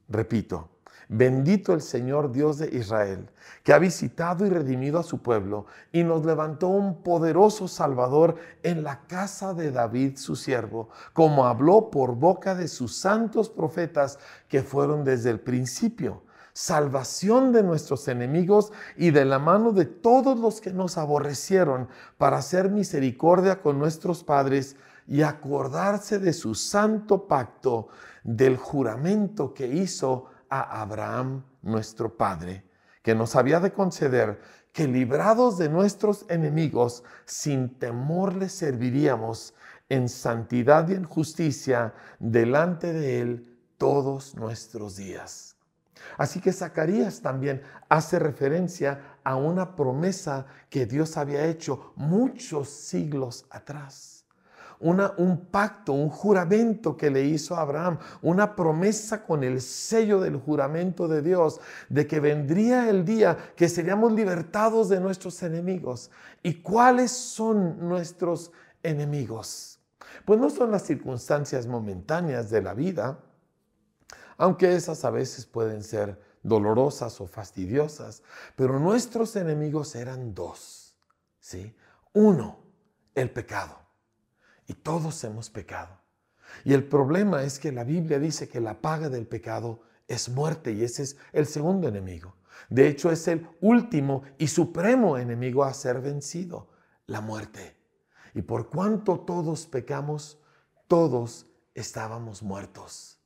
Repito, 0.10 0.77
Bendito 1.10 1.74
el 1.74 1.82
Señor 1.82 2.34
Dios 2.34 2.58
de 2.58 2.68
Israel, 2.76 3.30
que 3.64 3.72
ha 3.72 3.80
visitado 3.80 4.46
y 4.46 4.50
redimido 4.50 5.00
a 5.00 5.04
su 5.04 5.22
pueblo 5.22 5.66
y 5.94 6.04
nos 6.04 6.26
levantó 6.26 6.68
un 6.68 7.02
poderoso 7.02 7.70
Salvador 7.70 8.36
en 8.62 8.84
la 8.84 9.08
casa 9.08 9.54
de 9.54 9.72
David 9.72 10.18
su 10.18 10.36
siervo, 10.36 10.90
como 11.14 11.46
habló 11.46 11.90
por 11.92 12.16
boca 12.16 12.56
de 12.56 12.68
sus 12.68 12.98
santos 12.98 13.50
profetas 13.50 14.20
que 14.50 14.64
fueron 14.64 15.06
desde 15.06 15.30
el 15.30 15.40
principio. 15.40 16.24
Salvación 16.52 17.54
de 17.54 17.64
nuestros 17.64 18.10
enemigos 18.10 18.74
y 18.98 19.12
de 19.12 19.24
la 19.24 19.40
mano 19.40 19.72
de 19.72 19.86
todos 19.86 20.38
los 20.38 20.60
que 20.60 20.74
nos 20.74 20.98
aborrecieron, 20.98 21.88
para 22.18 22.38
hacer 22.38 22.70
misericordia 22.70 23.62
con 23.62 23.80
nuestros 23.80 24.26
padres 24.26 24.76
y 25.08 25.22
acordarse 25.22 26.20
de 26.20 26.34
su 26.34 26.54
santo 26.54 27.28
pacto, 27.28 27.88
del 28.26 28.58
juramento 28.58 29.54
que 29.54 29.68
hizo 29.68 30.26
a 30.50 30.82
Abraham, 30.82 31.44
nuestro 31.62 32.16
Padre, 32.16 32.64
que 33.02 33.16
nos 33.16 33.36
había 33.36 33.60
de 33.60 33.72
conceder 33.72 34.40
que 34.72 34.88
librados 34.88 35.58
de 35.58 35.70
nuestros 35.70 36.26
enemigos, 36.30 37.04
sin 37.26 37.80
temor 37.80 38.36
le 38.36 38.50
serviríamos 38.50 39.54
en 39.90 40.10
santidad 40.10 40.88
y 40.90 40.94
en 40.94 41.06
justicia 41.06 41.94
delante 42.20 42.94
de 42.94 43.22
Él 43.22 43.58
todos 43.78 44.36
nuestros 44.36 44.98
días. 44.98 45.56
Así 46.18 46.40
que 46.40 46.54
Zacarías 46.54 47.22
también 47.22 47.62
hace 47.90 48.20
referencia 48.20 49.18
a 49.24 49.36
una 49.36 49.76
promesa 49.76 50.46
que 50.70 50.86
Dios 50.86 51.18
había 51.18 51.46
hecho 51.46 51.94
muchos 51.96 52.70
siglos 52.70 53.46
atrás 53.50 54.17
un 54.80 55.48
pacto, 55.50 55.94
un 55.94 56.10
juramento 56.10 56.96
que 56.96 57.10
le 57.10 57.24
hizo 57.24 57.56
a 57.56 57.62
Abraham, 57.62 57.98
una 58.22 58.56
promesa 58.56 59.24
con 59.24 59.44
el 59.44 59.62
sello 59.62 60.20
del 60.20 60.38
juramento 60.38 61.08
de 61.08 61.22
Dios, 61.22 61.60
de 61.90 62.06
que 62.06 62.20
vendría 62.20 62.90
el 62.90 63.04
día 63.04 63.38
que 63.56 63.70
seríamos 63.70 64.12
libertados 64.12 64.90
de 64.90 65.00
nuestros 65.00 65.42
enemigos. 65.44 66.12
¿Y 66.44 66.62
cuáles 66.62 67.12
son 67.12 67.88
nuestros 67.88 68.52
enemigos? 68.84 69.80
Pues 70.26 70.40
no 70.40 70.50
son 70.50 70.72
las 70.72 70.84
circunstancias 70.84 71.68
momentáneas 71.68 72.50
de 72.50 72.62
la 72.62 72.74
vida, 72.74 73.20
aunque 74.38 74.76
esas 74.76 75.04
a 75.06 75.10
veces 75.10 75.46
pueden 75.46 75.84
ser 75.84 76.22
dolorosas 76.44 77.20
o 77.20 77.28
fastidiosas, 77.28 78.22
pero 78.56 78.80
nuestros 78.80 79.36
enemigos 79.36 79.96
eran 79.96 80.34
dos, 80.34 80.96
¿sí? 81.40 81.76
Uno, 82.14 82.60
el 83.16 83.32
pecado. 83.32 83.87
Y 84.68 84.74
todos 84.74 85.24
hemos 85.24 85.50
pecado. 85.50 85.98
Y 86.64 86.74
el 86.74 86.84
problema 86.84 87.44
es 87.44 87.60
que 87.60 87.72
la 87.72 87.84
Biblia 87.84 88.20
dice 88.20 88.48
que 88.48 88.60
la 88.60 88.82
paga 88.82 89.10
del 89.10 89.28
pecado 89.28 89.82
es 90.08 90.30
muerte 90.30 90.72
y 90.72 90.84
ese 90.84 91.04
es 91.04 91.18
el 91.34 91.46
segundo 91.46 91.88
enemigo. 91.88 92.36
De 92.70 92.88
hecho, 92.88 93.12
es 93.12 93.28
el 93.28 93.48
último 93.62 94.24
y 94.38 94.48
supremo 94.48 95.18
enemigo 95.18 95.64
a 95.64 95.74
ser 95.74 96.02
vencido, 96.02 96.70
la 97.06 97.22
muerte. 97.22 97.78
Y 98.34 98.42
por 98.42 98.70
cuanto 98.70 99.20
todos 99.22 99.68
pecamos, 99.68 100.40
todos 100.88 101.48
estábamos 101.74 102.44
muertos. 102.44 103.20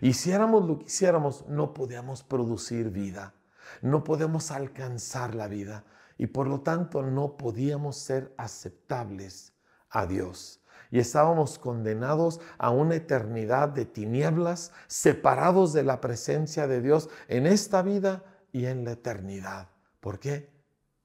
Hiciéramos 0.00 0.66
lo 0.66 0.78
que 0.78 0.86
hiciéramos, 0.86 1.46
no 1.48 1.74
podíamos 1.74 2.22
producir 2.22 2.90
vida, 2.90 3.34
no 3.82 4.04
podemos 4.04 4.50
alcanzar 4.50 5.34
la 5.34 5.48
vida 5.48 5.84
y 6.18 6.26
por 6.26 6.46
lo 6.46 6.60
tanto 6.60 7.02
no 7.02 7.36
podíamos 7.36 7.96
ser 7.96 8.34
aceptables 8.36 9.52
a 9.90 10.06
Dios. 10.06 10.63
Y 10.90 10.98
estábamos 10.98 11.58
condenados 11.58 12.40
a 12.58 12.70
una 12.70 12.94
eternidad 12.94 13.68
de 13.68 13.84
tinieblas, 13.84 14.72
separados 14.86 15.72
de 15.72 15.82
la 15.82 16.00
presencia 16.00 16.66
de 16.66 16.80
Dios 16.80 17.08
en 17.28 17.46
esta 17.46 17.82
vida 17.82 18.24
y 18.52 18.66
en 18.66 18.84
la 18.84 18.92
eternidad. 18.92 19.68
¿Por 20.00 20.18
qué? 20.20 20.50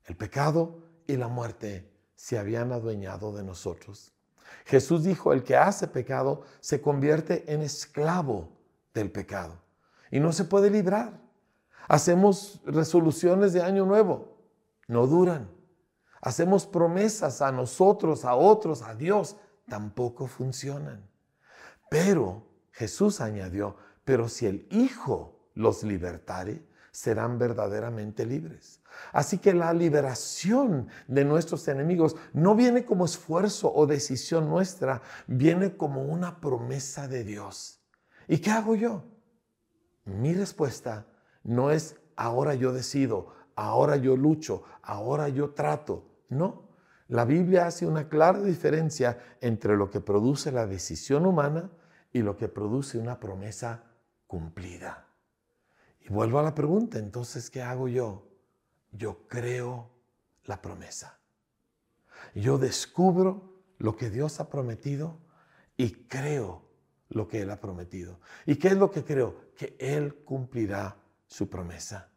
El 0.05 0.15
pecado 0.15 0.83
y 1.07 1.17
la 1.17 1.27
muerte 1.27 1.91
se 2.15 2.37
habían 2.37 2.71
adueñado 2.71 3.35
de 3.35 3.43
nosotros. 3.43 4.13
Jesús 4.65 5.03
dijo, 5.03 5.33
el 5.33 5.43
que 5.43 5.55
hace 5.55 5.87
pecado 5.87 6.41
se 6.59 6.81
convierte 6.81 7.51
en 7.51 7.61
esclavo 7.61 8.49
del 8.93 9.11
pecado 9.11 9.59
y 10.11 10.19
no 10.19 10.31
se 10.31 10.45
puede 10.45 10.69
librar. 10.69 11.19
Hacemos 11.87 12.61
resoluciones 12.65 13.53
de 13.53 13.63
año 13.63 13.85
nuevo, 13.85 14.37
no 14.87 15.07
duran. 15.07 15.49
Hacemos 16.21 16.67
promesas 16.67 17.41
a 17.41 17.51
nosotros, 17.51 18.25
a 18.25 18.35
otros, 18.35 18.81
a 18.81 18.93
Dios, 18.93 19.37
tampoco 19.69 20.27
funcionan. 20.27 21.09
Pero 21.89 22.47
Jesús 22.71 23.21
añadió, 23.21 23.77
pero 24.03 24.27
si 24.27 24.45
el 24.45 24.67
Hijo 24.71 25.49
los 25.53 25.83
libertare, 25.83 26.67
serán 26.91 27.37
verdaderamente 27.37 28.25
libres. 28.25 28.81
Así 29.11 29.37
que 29.37 29.53
la 29.53 29.73
liberación 29.73 30.87
de 31.07 31.23
nuestros 31.23 31.67
enemigos 31.67 32.15
no 32.33 32.55
viene 32.55 32.85
como 32.85 33.05
esfuerzo 33.05 33.71
o 33.73 33.85
decisión 33.85 34.49
nuestra, 34.49 35.01
viene 35.27 35.77
como 35.77 36.03
una 36.03 36.41
promesa 36.41 37.07
de 37.07 37.23
Dios. 37.23 37.81
¿Y 38.27 38.39
qué 38.39 38.51
hago 38.51 38.75
yo? 38.75 39.03
Mi 40.05 40.33
respuesta 40.33 41.05
no 41.43 41.71
es 41.71 41.95
ahora 42.15 42.55
yo 42.55 42.73
decido, 42.73 43.33
ahora 43.55 43.95
yo 43.95 44.17
lucho, 44.17 44.63
ahora 44.81 45.29
yo 45.29 45.51
trato. 45.51 46.05
No, 46.29 46.68
la 47.09 47.25
Biblia 47.25 47.65
hace 47.65 47.87
una 47.87 48.07
clara 48.07 48.39
diferencia 48.41 49.17
entre 49.41 49.75
lo 49.75 49.89
que 49.89 49.99
produce 49.99 50.51
la 50.51 50.67
decisión 50.67 51.25
humana 51.25 51.71
y 52.13 52.21
lo 52.21 52.37
que 52.37 52.47
produce 52.47 52.99
una 52.99 53.19
promesa 53.19 53.83
cumplida. 54.27 55.07
Y 56.01 56.09
vuelvo 56.09 56.37
a 56.37 56.43
la 56.43 56.53
pregunta, 56.53 56.99
entonces, 56.99 57.49
¿qué 57.49 57.63
hago 57.63 57.87
yo? 57.87 58.27
Yo 58.91 59.27
creo 59.27 59.89
la 60.45 60.61
promesa. 60.61 61.19
Yo 62.35 62.59
descubro 62.59 63.55
lo 63.79 63.95
que 63.95 64.11
Dios 64.11 64.39
ha 64.39 64.47
prometido 64.47 65.17
y 65.77 66.05
creo 66.05 66.63
lo 67.09 67.27
que 67.27 67.41
Él 67.41 67.49
ha 67.49 67.59
prometido. 67.59 68.19
¿Y 68.45 68.57
qué 68.57 68.67
es 68.67 68.77
lo 68.77 68.91
que 68.91 69.03
creo? 69.03 69.49
Que 69.55 69.75
Él 69.79 70.23
cumplirá 70.25 70.95
su 71.25 71.49
promesa. 71.49 72.11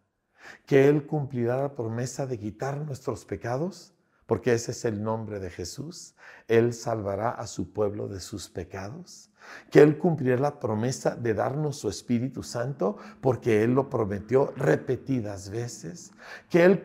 Que 0.66 0.88
Él 0.88 1.06
cumplirá 1.06 1.62
la 1.62 1.74
promesa 1.74 2.26
de 2.26 2.38
quitar 2.38 2.76
nuestros 2.76 3.24
pecados 3.24 3.91
porque 4.32 4.54
ese 4.54 4.70
es 4.70 4.86
el 4.86 5.02
nombre 5.02 5.40
de 5.40 5.50
Jesús. 5.50 6.14
Él 6.48 6.72
salvará 6.72 7.32
a 7.32 7.46
su 7.46 7.70
pueblo 7.70 8.08
de 8.08 8.18
sus 8.18 8.48
pecados, 8.48 9.30
que 9.70 9.82
Él 9.82 9.98
cumplirá 9.98 10.38
la 10.38 10.58
promesa 10.58 11.14
de 11.16 11.34
darnos 11.34 11.76
su 11.76 11.90
Espíritu 11.90 12.42
Santo, 12.42 12.96
porque 13.20 13.62
Él 13.62 13.74
lo 13.74 13.90
prometió 13.90 14.54
repetidas 14.56 15.50
veces, 15.50 16.12
que 16.48 16.64
Él 16.64 16.82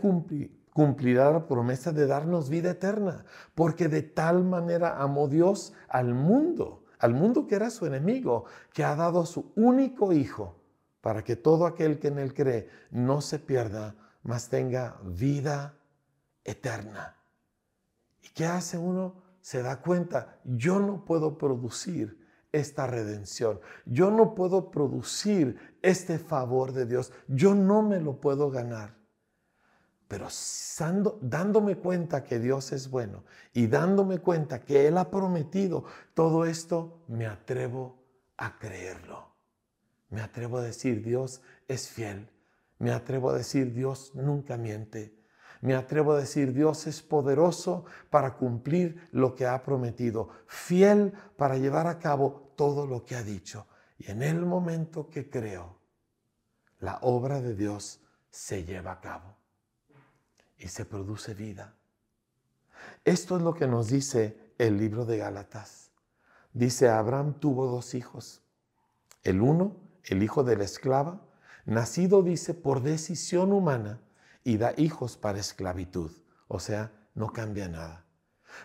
cumplirá 0.74 1.32
la 1.32 1.48
promesa 1.48 1.94
de 1.94 2.06
darnos 2.06 2.50
vida 2.50 2.72
eterna, 2.72 3.24
porque 3.56 3.88
de 3.88 4.01
tal 4.01 4.44
manera 4.44 5.01
amó 5.01 5.30
Dios 5.30 5.72
al 5.88 6.13
mundo, 6.13 6.84
al 7.00 7.13
mundo 7.13 7.48
que 7.48 7.56
era 7.56 7.70
su 7.70 7.86
enemigo, 7.86 8.44
que 8.74 8.84
ha 8.84 8.94
dado 8.98 9.22
a 9.22 9.25
su 9.25 9.54
único 9.56 10.12
Hijo, 10.12 10.60
para 11.00 11.24
que 11.24 11.38
todo 11.38 11.66
aquel 11.66 11.98
que 11.98 12.10
en 12.10 12.20
Él 12.20 12.34
cree 12.34 12.70
no 12.92 13.22
se 13.22 13.39
pierda, 13.39 13.96
mas 14.22 14.50
tenga 14.50 15.00
vida 15.06 15.75
eterna. 16.44 17.17
¿Y 18.22 18.30
qué 18.30 18.46
hace 18.46 18.78
uno? 18.78 19.24
Se 19.42 19.62
da 19.62 19.82
cuenta, 19.82 20.40
yo 20.44 20.80
no 20.80 21.06
puedo 21.06 21.38
producir 21.38 22.26
esta 22.52 22.88
redención, 22.88 23.60
yo 23.86 24.10
no 24.12 24.36
puedo 24.36 24.72
producir 24.72 25.58
este 25.82 26.18
favor 26.18 26.74
de 26.74 26.86
Dios, 26.86 27.13
yo 27.28 27.56
no 27.56 27.82
me 27.82 28.00
lo 28.00 28.20
puedo 28.20 28.50
ganar. 28.50 28.96
Pero 30.08 30.28
dándome 31.22 31.78
cuenta 31.78 32.24
que 32.24 32.39
Dios 32.39 32.72
es 32.72 32.89
bueno 32.89 33.26
y 33.54 33.68
dándome 33.68 34.20
cuenta 34.20 34.62
que 34.62 34.88
Él 34.88 34.98
ha 34.98 35.12
prometido 35.12 35.84
todo 36.13 36.46
esto, 36.46 37.04
me 37.08 37.28
atrevo 37.28 38.04
a 38.38 38.58
creerlo. 38.58 39.28
Me 40.10 40.22
atrevo 40.22 40.60
a 40.60 40.62
decir, 40.62 41.04
Dios 41.04 41.41
es 41.68 41.89
fiel. 41.89 42.30
Me 42.80 42.91
atrevo 42.91 43.32
a 43.32 43.38
decir, 43.38 43.74
Dios 43.74 44.15
nunca 44.15 44.56
miente. 44.56 45.13
Me 45.62 45.76
atrevo 45.76 46.13
a 46.13 46.20
decir, 46.20 46.54
Dios 46.54 46.88
es 46.88 47.02
poderoso 47.02 47.86
para 48.10 48.36
cumplir 48.36 49.08
lo 49.12 49.36
que 49.36 49.46
ha 49.46 49.63
prometido, 49.63 50.30
fiel 50.48 51.13
para 51.36 51.58
llevar 51.58 51.88
a 51.88 52.00
cabo 52.00 52.54
todo 52.56 52.86
lo 52.86 53.06
que 53.06 53.15
ha 53.15 53.24
dicho. 53.24 53.67
Y 53.98 54.12
en 54.12 54.22
el 54.22 54.46
momento 54.46 55.10
que 55.10 55.30
creo, 55.30 55.78
la 56.80 57.00
obra 57.02 57.41
de 57.41 57.56
Dios 57.56 58.02
se 58.30 58.63
lleva 58.63 58.91
a 58.91 59.02
cabo 59.02 59.36
y 60.58 60.67
se 60.67 60.86
produce 60.86 61.34
vida. 61.34 61.76
Esto 63.04 63.38
es 63.38 63.41
lo 63.41 63.56
que 63.56 63.67
nos 63.67 63.88
dice 63.88 64.54
el 64.58 64.78
libro 64.78 65.06
de 65.06 65.17
Gálatas. 65.17 65.91
Dice, 66.54 66.89
Abraham 66.89 67.39
tuvo 67.39 67.67
dos 67.67 67.96
hijos. 67.96 68.41
El 69.24 69.41
uno, 69.41 69.76
el 70.04 70.22
hijo 70.22 70.43
de 70.43 70.56
la 70.56 70.63
esclava, 70.63 71.22
nacido, 71.65 72.22
dice, 72.22 72.54
por 72.54 72.82
decisión 72.82 73.52
humana 73.52 74.02
y 74.48 74.56
da 74.56 74.74
hijos 74.78 75.18
para 75.18 75.40
esclavitud. 75.40 76.10
O 76.48 76.62
sea, 76.62 77.10
no 77.16 77.34
cambia 77.34 77.68
nada. 77.68 78.06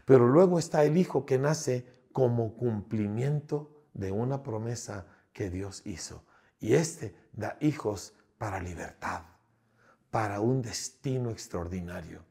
Pero 0.04 0.28
luego 0.28 0.60
está 0.60 0.84
el 0.84 0.96
hijo 0.96 1.26
que 1.26 1.38
nace 1.38 1.84
como 2.12 2.54
cumplimiento 2.54 3.82
de 3.92 4.12
una 4.12 4.44
promesa 4.44 5.08
que 5.32 5.50
Dios 5.50 5.84
hizo. 5.84 6.24
Y 6.60 6.74
este 6.74 7.16
da 7.32 7.56
hijos 7.60 8.14
para 8.38 8.60
libertad, 8.60 9.22
para 10.12 10.38
un 10.38 10.62
destino 10.62 11.30
extraordinario. 11.30 12.22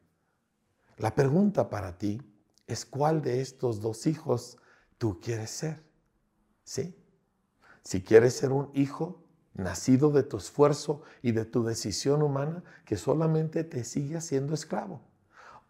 La 0.96 1.14
pregunta 1.14 1.68
para 1.68 1.98
ti 1.98 2.22
es 2.66 2.86
cuál 2.86 3.20
de 3.20 3.42
estos 3.42 3.82
dos 3.82 4.06
hijos 4.06 4.56
tú 4.96 5.20
quieres 5.20 5.50
ser. 5.50 5.84
¿Sí? 6.64 6.96
Si 7.82 8.02
quieres 8.02 8.34
ser 8.34 8.50
un 8.50 8.70
hijo 8.72 9.21
nacido 9.54 10.10
de 10.10 10.22
tu 10.22 10.38
esfuerzo 10.38 11.02
y 11.22 11.32
de 11.32 11.44
tu 11.44 11.64
decisión 11.64 12.22
humana, 12.22 12.62
que 12.84 12.96
solamente 12.96 13.64
te 13.64 13.84
sigue 13.84 14.20
siendo 14.20 14.54
esclavo. 14.54 15.00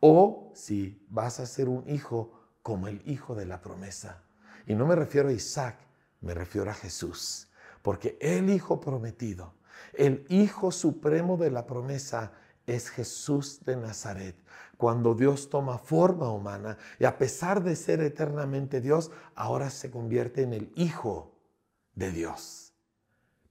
O 0.01 0.51
si 0.55 1.05
vas 1.09 1.40
a 1.40 1.47
ser 1.47 1.68
un 1.68 1.88
hijo 1.88 2.33
como 2.62 2.88
el 2.88 3.03
hijo 3.09 3.35
de 3.35 3.47
la 3.47 3.61
promesa. 3.61 4.23
Y 4.66 4.75
no 4.75 4.87
me 4.87 4.95
refiero 4.95 5.29
a 5.29 5.33
Isaac, 5.33 5.77
me 6.21 6.35
refiero 6.35 6.71
a 6.71 6.75
Jesús. 6.75 7.49
Porque 7.83 8.16
el 8.21 8.51
hijo 8.51 8.81
prometido, 8.81 9.55
el 9.95 10.25
hijo 10.29 10.71
supremo 10.71 11.37
de 11.37 11.51
la 11.51 11.66
promesa, 11.66 12.33
es 12.66 12.90
Jesús 12.90 13.64
de 13.64 13.77
Nazaret. 13.77 14.37
Cuando 14.77 15.14
Dios 15.14 15.49
toma 15.49 15.79
forma 15.79 16.31
humana 16.31 16.79
y 16.99 17.05
a 17.05 17.18
pesar 17.18 17.62
de 17.62 17.75
ser 17.75 18.01
eternamente 18.01 18.81
Dios, 18.81 19.11
ahora 19.35 19.71
se 19.71 19.90
convierte 19.90 20.42
en 20.42 20.53
el 20.53 20.73
Hijo 20.77 21.35
de 21.95 22.11
Dios 22.12 22.71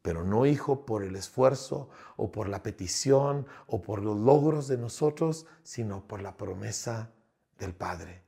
pero 0.02 0.24
no 0.24 0.46
hijo 0.46 0.86
por 0.86 1.04
el 1.04 1.16
esfuerzo 1.16 1.90
o 2.18 2.32
por 2.32 2.50
la 2.50 2.64
petición 2.64 3.46
o 3.68 3.82
por 3.82 4.02
los 4.02 4.18
logros 4.18 4.68
de 4.68 4.78
nosotros, 4.78 5.46
sino 5.64 6.08
por 6.08 6.22
la 6.22 6.38
promesa 6.38 7.12
del 7.60 7.76
Padre. 7.76 8.24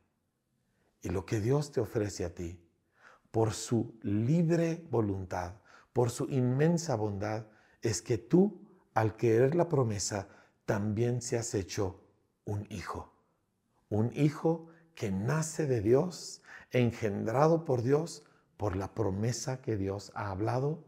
Y 1.01 1.09
lo 1.09 1.25
que 1.25 1.41
Dios 1.41 1.71
te 1.71 1.81
ofrece 1.81 2.25
a 2.25 2.33
ti, 2.33 2.59
por 3.31 3.53
su 3.53 3.95
libre 4.03 4.85
voluntad, 4.91 5.55
por 5.91 6.11
su 6.11 6.25
inmensa 6.25 6.95
bondad, 6.95 7.47
es 7.81 8.01
que 8.01 8.17
tú, 8.17 8.61
al 8.93 9.15
querer 9.15 9.55
la 9.55 9.67
promesa, 9.67 10.27
también 10.65 11.21
seas 11.21 11.53
hecho 11.55 11.99
un 12.45 12.67
hijo. 12.69 13.11
Un 13.89 14.11
hijo 14.13 14.67
que 14.95 15.11
nace 15.11 15.65
de 15.65 15.81
Dios, 15.81 16.41
engendrado 16.71 17.65
por 17.65 17.81
Dios, 17.81 18.23
por 18.57 18.75
la 18.75 18.93
promesa 18.93 19.61
que 19.61 19.75
Dios 19.75 20.11
ha 20.15 20.29
hablado 20.29 20.83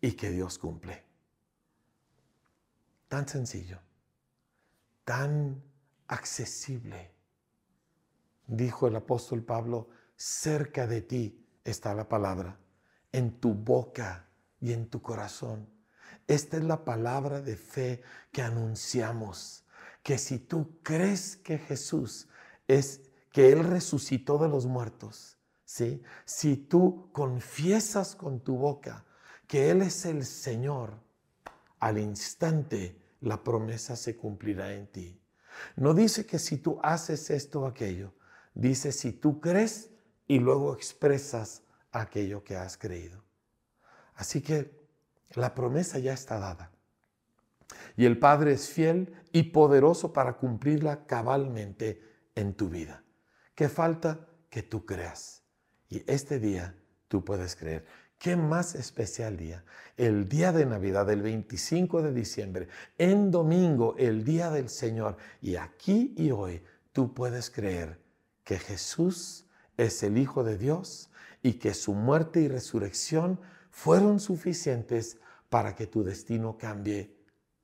y 0.00 0.12
que 0.12 0.30
Dios 0.30 0.58
cumple. 0.58 1.04
Tan 3.08 3.28
sencillo, 3.28 3.78
tan 5.04 5.62
accesible. 6.08 7.12
Dijo 8.46 8.88
el 8.88 8.96
apóstol 8.96 9.42
Pablo, 9.42 9.88
cerca 10.16 10.86
de 10.86 11.02
ti 11.02 11.46
está 11.64 11.94
la 11.94 12.08
palabra, 12.08 12.58
en 13.12 13.40
tu 13.40 13.54
boca 13.54 14.28
y 14.60 14.72
en 14.72 14.88
tu 14.88 15.02
corazón. 15.02 15.68
Esta 16.26 16.56
es 16.56 16.64
la 16.64 16.84
palabra 16.84 17.40
de 17.40 17.56
fe 17.56 18.02
que 18.32 18.42
anunciamos, 18.42 19.64
que 20.02 20.18
si 20.18 20.38
tú 20.38 20.78
crees 20.82 21.36
que 21.36 21.58
Jesús 21.58 22.28
es, 22.66 23.02
que 23.32 23.52
Él 23.52 23.64
resucitó 23.64 24.38
de 24.38 24.48
los 24.48 24.66
muertos, 24.66 25.38
¿sí? 25.64 26.02
si 26.24 26.56
tú 26.56 27.08
confiesas 27.12 28.16
con 28.16 28.40
tu 28.40 28.56
boca 28.56 29.05
que 29.46 29.70
Él 29.70 29.82
es 29.82 30.06
el 30.06 30.24
Señor, 30.24 30.94
al 31.78 31.98
instante 31.98 33.00
la 33.20 33.42
promesa 33.42 33.96
se 33.96 34.16
cumplirá 34.16 34.74
en 34.74 34.86
ti. 34.88 35.20
No 35.76 35.94
dice 35.94 36.26
que 36.26 36.38
si 36.38 36.58
tú 36.58 36.78
haces 36.82 37.30
esto 37.30 37.62
o 37.62 37.66
aquello, 37.66 38.14
dice 38.54 38.92
si 38.92 39.12
tú 39.12 39.40
crees, 39.40 39.90
y 40.26 40.38
luego 40.38 40.74
expresas 40.74 41.62
aquello 41.92 42.42
que 42.42 42.56
has 42.56 42.76
creído. 42.76 43.22
Así 44.14 44.42
que 44.42 44.76
la 45.34 45.54
promesa 45.54 45.98
ya 45.98 46.12
está 46.12 46.38
dada. 46.38 46.72
Y 47.96 48.04
el 48.04 48.18
Padre 48.18 48.52
es 48.52 48.68
fiel 48.68 49.14
y 49.32 49.44
poderoso 49.44 50.12
para 50.12 50.34
cumplirla 50.36 51.06
cabalmente 51.06 52.02
en 52.34 52.54
tu 52.54 52.68
vida. 52.68 53.04
¿Qué 53.54 53.68
falta? 53.68 54.28
Que 54.50 54.62
tú 54.62 54.84
creas. 54.84 55.42
Y 55.88 56.02
este 56.10 56.38
día 56.38 56.74
tú 57.08 57.24
puedes 57.24 57.56
creer. 57.56 57.86
¿Qué 58.18 58.34
más 58.34 58.74
especial 58.74 59.36
día? 59.36 59.64
El 59.96 60.28
día 60.28 60.50
de 60.50 60.64
Navidad, 60.64 61.08
el 61.10 61.22
25 61.22 62.02
de 62.02 62.12
diciembre, 62.12 62.68
en 62.96 63.30
domingo, 63.30 63.94
el 63.98 64.24
día 64.24 64.50
del 64.50 64.68
Señor. 64.68 65.16
Y 65.42 65.56
aquí 65.56 66.14
y 66.16 66.30
hoy 66.30 66.62
tú 66.92 67.12
puedes 67.12 67.50
creer 67.50 68.00
que 68.42 68.58
Jesús 68.58 69.46
es 69.76 70.02
el 70.02 70.16
Hijo 70.16 70.44
de 70.44 70.56
Dios 70.56 71.10
y 71.42 71.54
que 71.54 71.74
su 71.74 71.92
muerte 71.94 72.40
y 72.40 72.48
resurrección 72.48 73.38
fueron 73.70 74.18
suficientes 74.20 75.18
para 75.50 75.74
que 75.74 75.86
tu 75.86 76.02
destino 76.02 76.56
cambie 76.56 77.14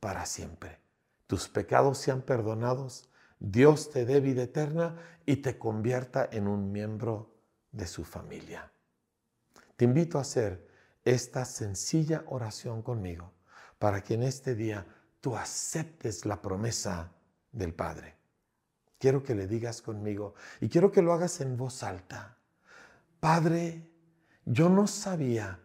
para 0.00 0.26
siempre. 0.26 0.80
Tus 1.26 1.48
pecados 1.48 1.98
sean 1.98 2.20
perdonados, 2.22 3.08
Dios 3.38 3.90
te 3.90 4.04
dé 4.04 4.20
vida 4.20 4.42
eterna 4.42 4.96
y 5.24 5.36
te 5.36 5.58
convierta 5.58 6.28
en 6.30 6.46
un 6.46 6.70
miembro 6.70 7.34
de 7.72 7.86
su 7.86 8.04
familia. 8.04 8.71
Te 9.76 9.84
invito 9.84 10.18
a 10.18 10.22
hacer 10.22 10.68
esta 11.04 11.44
sencilla 11.44 12.24
oración 12.26 12.82
conmigo 12.82 13.32
para 13.78 14.02
que 14.02 14.14
en 14.14 14.22
este 14.22 14.54
día 14.54 14.86
tú 15.20 15.36
aceptes 15.36 16.24
la 16.24 16.40
promesa 16.40 17.12
del 17.50 17.74
Padre. 17.74 18.16
Quiero 18.98 19.22
que 19.22 19.34
le 19.34 19.46
digas 19.46 19.82
conmigo 19.82 20.34
y 20.60 20.68
quiero 20.68 20.92
que 20.92 21.02
lo 21.02 21.12
hagas 21.12 21.40
en 21.40 21.56
voz 21.56 21.82
alta. 21.82 22.38
Padre, 23.18 23.90
yo 24.44 24.68
no 24.68 24.86
sabía 24.86 25.60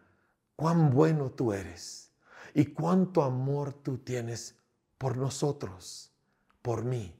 cuán 0.56 0.90
bueno 0.90 1.30
tú 1.30 1.52
eres 1.52 2.10
y 2.54 2.66
cuánto 2.66 3.22
amor 3.22 3.72
tú 3.72 3.98
tienes 3.98 4.56
por 4.96 5.16
nosotros, 5.16 6.12
por 6.62 6.84
mí. 6.84 7.14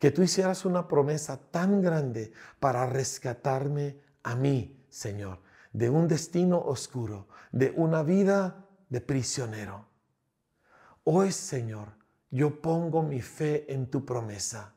Que 0.00 0.10
tú 0.10 0.22
hicieras 0.22 0.64
una 0.64 0.88
promesa 0.88 1.38
tan 1.50 1.82
grande 1.82 2.32
para 2.60 2.86
rescatarme 2.86 3.98
a 4.22 4.34
mí, 4.34 4.84
Señor, 4.88 5.40
de 5.76 5.90
un 5.90 6.08
destino 6.08 6.58
oscuro, 6.58 7.28
de 7.52 7.70
una 7.76 8.02
vida 8.02 8.66
de 8.88 9.02
prisionero. 9.02 9.86
Hoy, 11.04 11.32
Señor, 11.32 11.88
yo 12.30 12.62
pongo 12.62 13.02
mi 13.02 13.20
fe 13.20 13.70
en 13.70 13.90
tu 13.90 14.06
promesa, 14.06 14.74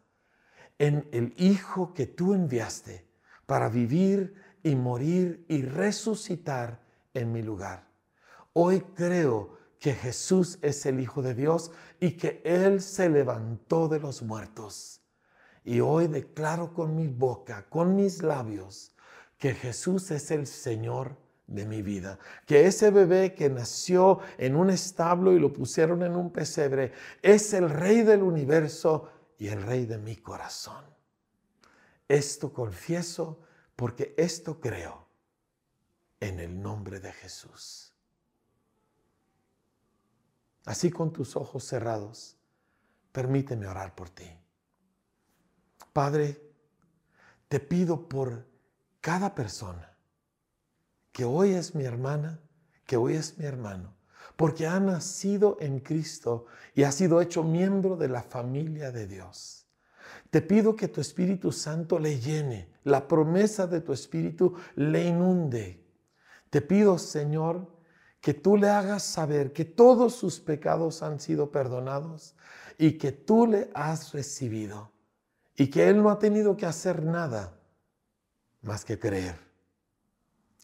en 0.77 1.07
el 1.13 1.33
Hijo 1.37 1.93
que 1.93 2.05
tú 2.05 2.33
enviaste 2.33 3.07
para 3.45 3.69
vivir 3.69 4.35
y 4.61 4.75
morir 4.75 5.45
y 5.47 5.61
resucitar 5.61 6.81
en 7.13 7.31
mi 7.31 7.43
lugar. 7.43 7.87
Hoy 8.51 8.81
creo 8.93 9.57
que 9.79 9.93
Jesús 9.93 10.59
es 10.61 10.85
el 10.85 10.99
Hijo 10.99 11.21
de 11.21 11.33
Dios 11.33 11.71
y 12.01 12.17
que 12.17 12.41
Él 12.43 12.81
se 12.81 13.07
levantó 13.07 13.87
de 13.87 14.01
los 14.01 14.21
muertos. 14.21 14.99
Y 15.63 15.79
hoy 15.79 16.07
declaro 16.07 16.73
con 16.73 16.93
mi 16.93 17.07
boca, 17.07 17.69
con 17.69 17.95
mis 17.95 18.21
labios, 18.21 18.97
que 19.39 19.55
Jesús 19.55 20.11
es 20.11 20.29
el 20.31 20.45
Señor 20.45 21.17
de 21.47 21.65
mi 21.65 21.81
vida. 21.81 22.19
Que 22.45 22.67
ese 22.67 22.91
bebé 22.91 23.33
que 23.33 23.49
nació 23.49 24.19
en 24.37 24.55
un 24.55 24.69
establo 24.69 25.33
y 25.33 25.39
lo 25.39 25.51
pusieron 25.51 26.03
en 26.03 26.15
un 26.15 26.31
pesebre 26.31 26.91
es 27.21 27.53
el 27.53 27.69
Rey 27.69 28.03
del 28.03 28.21
universo 28.21 29.09
y 29.37 29.47
el 29.47 29.63
Rey 29.63 29.85
de 29.85 29.97
mi 29.97 30.17
corazón. 30.17 30.85
Esto 32.07 32.53
confieso 32.53 33.39
porque 33.75 34.13
esto 34.17 34.59
creo 34.59 35.07
en 36.19 36.39
el 36.39 36.61
nombre 36.61 36.99
de 36.99 37.13
Jesús. 37.13 37.93
Así 40.65 40.91
con 40.91 41.13
tus 41.13 41.35
ojos 41.35 41.63
cerrados, 41.63 42.37
permíteme 43.13 43.67
orar 43.67 43.95
por 43.95 44.09
ti. 44.09 44.29
Padre, 45.93 46.41
te 47.47 47.59
pido 47.59 48.07
por 48.07 48.48
cada 49.01 49.33
persona 49.33 49.97
que 51.11 51.25
hoy 51.25 51.51
es 51.51 51.75
mi 51.75 51.83
hermana, 51.83 52.39
que 52.85 52.97
hoy 52.97 53.15
es 53.15 53.37
mi 53.37 53.45
hermano, 53.45 53.95
porque 54.35 54.67
ha 54.67 54.79
nacido 54.79 55.57
en 55.59 55.79
Cristo 55.79 56.45
y 56.73 56.83
ha 56.83 56.91
sido 56.91 57.21
hecho 57.21 57.43
miembro 57.43 57.95
de 57.97 58.07
la 58.07 58.21
familia 58.21 58.91
de 58.91 59.07
Dios. 59.07 59.67
Te 60.29 60.41
pido 60.41 60.75
que 60.75 60.87
tu 60.87 61.01
Espíritu 61.01 61.51
Santo 61.51 61.99
le 61.99 62.19
llene, 62.19 62.71
la 62.83 63.07
promesa 63.07 63.67
de 63.67 63.81
tu 63.81 63.93
Espíritu 63.93 64.55
le 64.75 65.05
inunde, 65.05 65.85
te 66.49 66.61
pido, 66.61 66.97
Señor, 66.97 67.79
que 68.21 68.33
tú 68.33 68.57
le 68.57 68.69
hagas 68.69 69.03
saber 69.03 69.53
que 69.53 69.65
todos 69.65 70.15
sus 70.15 70.39
pecados 70.39 71.03
han 71.03 71.19
sido 71.19 71.51
perdonados 71.51 72.35
y 72.77 72.93
que 72.97 73.11
tú 73.11 73.47
le 73.47 73.69
has 73.73 74.13
recibido 74.13 74.91
y 75.55 75.69
que 75.69 75.89
él 75.89 76.01
no 76.01 76.09
ha 76.09 76.19
tenido 76.19 76.57
que 76.57 76.65
hacer 76.65 77.03
nada 77.03 77.58
más 78.61 78.85
que 78.85 78.99
creer. 78.99 79.35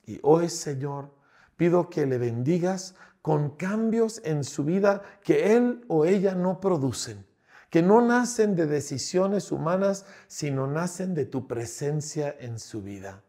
Y 0.05 0.19
hoy, 0.23 0.49
Señor, 0.49 1.13
pido 1.55 1.89
que 1.89 2.05
le 2.05 2.17
bendigas 2.17 2.95
con 3.21 3.51
cambios 3.51 4.21
en 4.23 4.43
su 4.43 4.63
vida 4.63 5.01
que 5.23 5.55
él 5.55 5.83
o 5.87 6.05
ella 6.05 6.35
no 6.35 6.59
producen, 6.59 7.25
que 7.69 7.81
no 7.81 8.01
nacen 8.01 8.55
de 8.55 8.67
decisiones 8.67 9.51
humanas, 9.51 10.05
sino 10.27 10.67
nacen 10.67 11.15
de 11.15 11.25
tu 11.25 11.47
presencia 11.47 12.35
en 12.39 12.59
su 12.59 12.83
vida. 12.83 13.23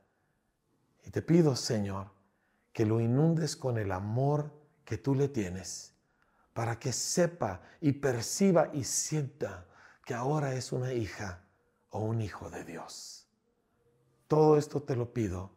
Y 1.02 1.10
te 1.10 1.22
pido, 1.22 1.56
Señor, 1.56 2.10
que 2.72 2.84
lo 2.84 3.00
inundes 3.00 3.56
con 3.56 3.78
el 3.78 3.90
amor 3.90 4.52
que 4.84 4.98
tú 4.98 5.14
le 5.14 5.28
tienes, 5.28 5.94
para 6.52 6.78
que 6.78 6.92
sepa 6.92 7.62
y 7.80 7.92
perciba 7.92 8.70
y 8.74 8.84
sienta 8.84 9.66
que 10.04 10.12
ahora 10.12 10.54
es 10.54 10.72
una 10.72 10.92
hija 10.92 11.42
o 11.88 12.00
un 12.00 12.20
hijo 12.20 12.50
de 12.50 12.64
Dios. 12.64 13.15
Todo 14.28 14.56
esto 14.56 14.82
te 14.82 14.96
lo 14.96 15.12
pido 15.12 15.52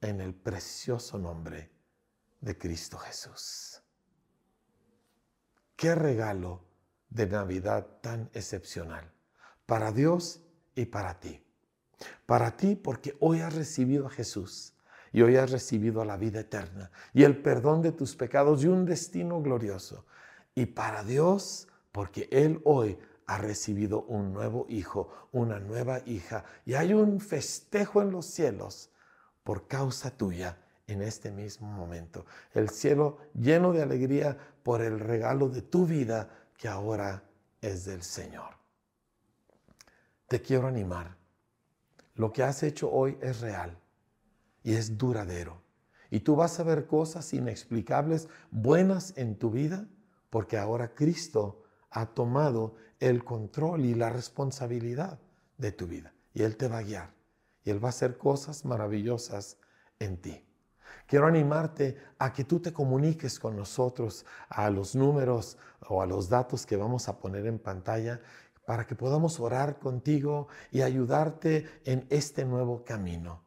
en 0.00 0.20
el 0.20 0.34
precioso 0.34 1.18
nombre 1.18 1.70
de 2.40 2.58
Cristo 2.58 2.98
Jesús. 2.98 3.82
Qué 5.76 5.94
regalo 5.94 6.62
de 7.08 7.26
Navidad 7.26 7.86
tan 8.02 8.28
excepcional 8.34 9.10
para 9.66 9.92
Dios 9.92 10.42
y 10.74 10.84
para 10.86 11.18
ti. 11.18 11.42
Para 12.26 12.56
ti 12.56 12.76
porque 12.76 13.16
hoy 13.20 13.40
has 13.40 13.54
recibido 13.54 14.06
a 14.06 14.10
Jesús 14.10 14.74
y 15.12 15.22
hoy 15.22 15.36
has 15.36 15.50
recibido 15.50 16.04
la 16.04 16.16
vida 16.16 16.40
eterna 16.40 16.90
y 17.14 17.22
el 17.22 17.40
perdón 17.40 17.80
de 17.80 17.92
tus 17.92 18.16
pecados 18.16 18.62
y 18.64 18.66
un 18.66 18.84
destino 18.84 19.40
glorioso. 19.40 20.04
Y 20.54 20.66
para 20.66 21.02
Dios, 21.04 21.68
porque 21.92 22.28
Él 22.30 22.60
hoy 22.64 22.98
ha 23.26 23.38
recibido 23.38 24.02
un 24.02 24.32
nuevo 24.32 24.66
hijo, 24.68 25.28
una 25.32 25.58
nueva 25.60 26.00
hija, 26.06 26.44
y 26.66 26.74
hay 26.74 26.92
un 26.92 27.20
festejo 27.20 28.02
en 28.02 28.10
los 28.10 28.26
cielos 28.26 28.90
por 29.42 29.66
causa 29.66 30.10
tuya 30.10 30.58
en 30.86 31.02
este 31.02 31.30
mismo 31.30 31.68
momento. 31.68 32.26
El 32.52 32.70
cielo 32.70 33.18
lleno 33.34 33.72
de 33.72 33.82
alegría 33.82 34.36
por 34.62 34.82
el 34.82 35.00
regalo 35.00 35.48
de 35.48 35.62
tu 35.62 35.86
vida 35.86 36.30
que 36.56 36.68
ahora 36.68 37.22
es 37.60 37.84
del 37.84 38.02
Señor. 38.02 38.54
Te 40.28 40.40
quiero 40.40 40.66
animar. 40.66 41.16
Lo 42.14 42.32
que 42.32 42.42
has 42.42 42.62
hecho 42.62 42.90
hoy 42.90 43.18
es 43.20 43.40
real 43.40 43.76
y 44.62 44.74
es 44.74 44.96
duradero. 44.96 45.62
Y 46.10 46.20
tú 46.20 46.36
vas 46.36 46.60
a 46.60 46.62
ver 46.62 46.86
cosas 46.86 47.32
inexplicables, 47.32 48.28
buenas 48.50 49.14
en 49.16 49.36
tu 49.36 49.50
vida, 49.50 49.86
porque 50.30 50.56
ahora 50.56 50.94
Cristo 50.94 51.63
ha 51.94 52.06
tomado 52.06 52.74
el 52.98 53.24
control 53.24 53.84
y 53.84 53.94
la 53.94 54.10
responsabilidad 54.10 55.18
de 55.56 55.72
tu 55.72 55.86
vida. 55.86 56.12
Y 56.34 56.42
Él 56.42 56.56
te 56.56 56.68
va 56.68 56.78
a 56.78 56.82
guiar. 56.82 57.14
Y 57.62 57.70
Él 57.70 57.82
va 57.82 57.88
a 57.88 57.90
hacer 57.90 58.18
cosas 58.18 58.64
maravillosas 58.64 59.58
en 60.00 60.20
ti. 60.20 60.44
Quiero 61.06 61.26
animarte 61.26 61.96
a 62.18 62.32
que 62.32 62.44
tú 62.44 62.60
te 62.60 62.72
comuniques 62.72 63.38
con 63.38 63.56
nosotros 63.56 64.26
a 64.48 64.68
los 64.70 64.96
números 64.96 65.56
o 65.88 66.02
a 66.02 66.06
los 66.06 66.28
datos 66.28 66.66
que 66.66 66.76
vamos 66.76 67.08
a 67.08 67.18
poner 67.18 67.46
en 67.46 67.58
pantalla 67.58 68.20
para 68.66 68.86
que 68.86 68.96
podamos 68.96 69.38
orar 69.38 69.78
contigo 69.78 70.48
y 70.72 70.82
ayudarte 70.82 71.66
en 71.84 72.06
este 72.10 72.44
nuevo 72.44 72.84
camino. 72.84 73.43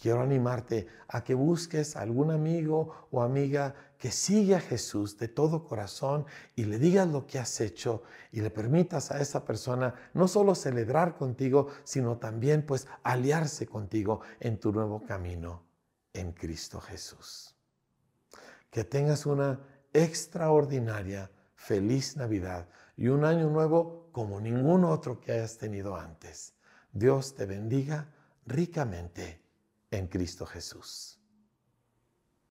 Quiero 0.00 0.20
animarte 0.22 0.86
a 1.08 1.24
que 1.24 1.34
busques 1.34 1.96
algún 1.96 2.30
amigo 2.30 3.08
o 3.10 3.20
amiga 3.20 3.74
que 3.98 4.12
sigue 4.12 4.54
a 4.54 4.60
Jesús 4.60 5.18
de 5.18 5.26
todo 5.26 5.64
corazón 5.64 6.24
y 6.54 6.66
le 6.66 6.78
digas 6.78 7.08
lo 7.08 7.26
que 7.26 7.40
has 7.40 7.60
hecho 7.60 8.04
y 8.30 8.40
le 8.40 8.50
permitas 8.50 9.10
a 9.10 9.20
esa 9.20 9.44
persona 9.44 9.92
no 10.14 10.28
solo 10.28 10.54
celebrar 10.54 11.16
contigo, 11.16 11.66
sino 11.82 12.16
también 12.18 12.64
pues 12.64 12.86
aliarse 13.02 13.66
contigo 13.66 14.20
en 14.38 14.60
tu 14.60 14.70
nuevo 14.70 15.02
camino 15.04 15.64
en 16.12 16.32
Cristo 16.32 16.80
Jesús. 16.80 17.56
Que 18.70 18.84
tengas 18.84 19.26
una 19.26 19.58
extraordinaria, 19.92 21.28
feliz 21.56 22.16
Navidad 22.16 22.68
y 22.96 23.08
un 23.08 23.24
año 23.24 23.50
nuevo 23.50 24.10
como 24.12 24.40
ningún 24.40 24.84
otro 24.84 25.18
que 25.18 25.32
hayas 25.32 25.58
tenido 25.58 25.96
antes. 25.96 26.54
Dios 26.92 27.34
te 27.34 27.46
bendiga 27.46 28.14
ricamente 28.46 29.47
en 29.90 30.06
Cristo 30.06 30.46
Jesús. 30.46 31.17